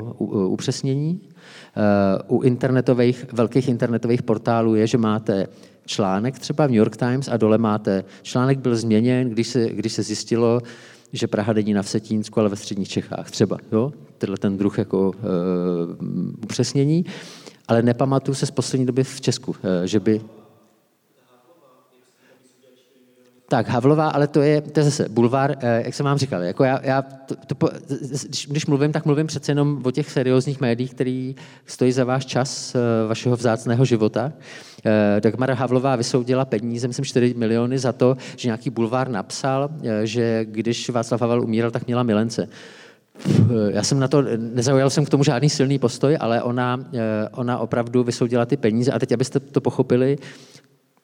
[0.48, 1.20] upřesnění.
[1.20, 5.46] Eh, u internetových, velkých internetových portálů je, že máte
[5.86, 9.92] článek třeba v New York Times a dole máte, článek byl změněn, když se, když
[9.92, 10.60] se zjistilo,
[11.14, 13.58] že Praha není na Vsetínsku, ale ve středních Čechách třeba.
[13.72, 13.92] Jo?
[14.18, 15.14] Tenhle ten druh jako uh,
[16.42, 17.04] upřesnění.
[17.68, 20.20] Ale nepamatuju se z poslední doby v Česku, uh, že by
[23.48, 26.42] Tak, Havlová, ale to je, to je zase bulvár, eh, jak jsem vám říkal.
[26.42, 27.68] Jako já, já to, to,
[28.28, 31.36] když, když mluvím, tak mluvím přece jenom o těch seriózních médiích, který
[31.66, 32.78] stojí za váš čas, eh,
[33.08, 34.32] vašeho vzácného života.
[34.84, 39.70] Eh, Dagmar Havlová vysoudila peníze, myslím 4 miliony za to, že nějaký bulvár napsal,
[40.02, 42.48] že když Václav Havel umíral, tak měla milence.
[43.70, 46.84] Já jsem na to, nezaujal jsem k tomu žádný silný postoj, ale ona,
[47.32, 48.92] ona opravdu vysoudila ty peníze.
[48.92, 50.18] A teď, abyste to pochopili,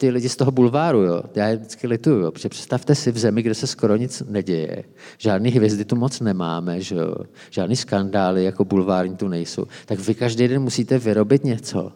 [0.01, 3.19] ty lidi z toho bulváru, jo, já je vždycky lituju, jo, protože představte si v
[3.19, 4.85] zemi, kde se skoro nic neděje,
[5.19, 7.15] žádný hvězdy tu moc nemáme, že jo,
[7.51, 11.93] žádný skandály jako bulvární tu nejsou, tak vy každý den musíte vyrobit něco,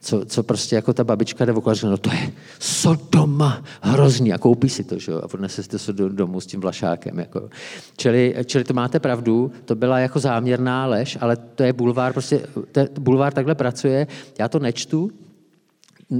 [0.00, 4.32] co, co prostě jako ta babička jde okolo no to je Sodoma, hrozný.
[4.32, 7.18] A koupí si to, že jo, a odnese si to do, domů s tím vlašákem,
[7.18, 7.48] jako.
[7.96, 12.40] Čili, čili to máte pravdu, to byla jako záměrná lež, ale to je bulvár, prostě,
[12.72, 14.06] to je, bulvár takhle pracuje,
[14.38, 15.10] já to nečtu,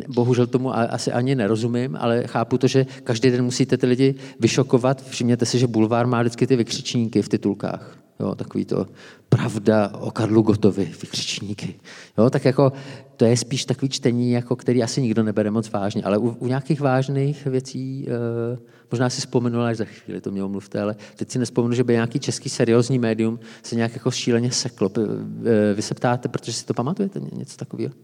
[0.09, 5.05] bohužel tomu asi ani nerozumím, ale chápu to, že každý den musíte ty lidi vyšokovat.
[5.09, 7.99] Všimněte si, že bulvár má vždycky ty vykřičníky v titulkách.
[8.21, 8.87] Jo, takový to
[9.29, 11.75] pravda o Karlu Gotovi, vykřičníky.
[12.19, 12.73] Jo, tak jako
[13.17, 16.47] to je spíš takový čtení, jako který asi nikdo nebere moc vážně, ale u, u
[16.47, 18.59] nějakých vážných věcí, e,
[18.91, 21.93] možná si vzpomenu, až za chvíli to mělo mluvte, ale teď si nespomenu, že by
[21.93, 24.91] nějaký český seriózní médium se nějak jako šíleně seklo.
[24.99, 27.95] E, vy se ptáte, protože si to pamatujete, něco takového?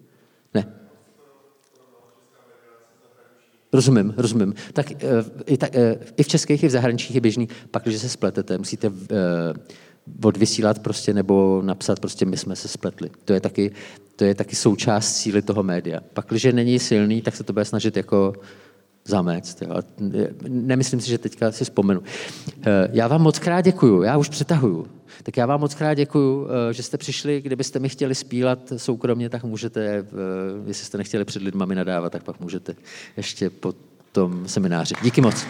[0.55, 0.67] Ne.
[3.73, 4.55] Rozumím, rozumím.
[4.73, 7.99] Tak, eh, i, tak eh, i v českých, i v zahraničích je běžný, pak, když
[7.99, 8.97] se spletete, musíte uh,
[10.25, 13.11] odvysílat prostě nebo napsat prostě my jsme se spletli.
[13.25, 13.73] To je taky,
[14.17, 16.01] to je taky součást síly toho média.
[16.15, 18.33] Pak, když není silný, tak se to bude snažit jako
[19.09, 19.63] zamést.
[19.63, 19.69] Jo.
[20.49, 22.03] Nemyslím si, že teďka si vzpomenu.
[22.93, 24.87] Já vám moc krát děkuju, já už přetahuju.
[25.23, 27.41] Tak já vám moc krát děkuju, že jste přišli.
[27.43, 30.05] Kdybyste mi chtěli spílat soukromně, tak můžete,
[30.67, 32.75] jestli jste nechtěli před lidmi nadávat, tak pak můžete
[33.17, 33.75] ještě po
[34.13, 34.95] tom semináři.
[35.03, 35.47] Díky moc.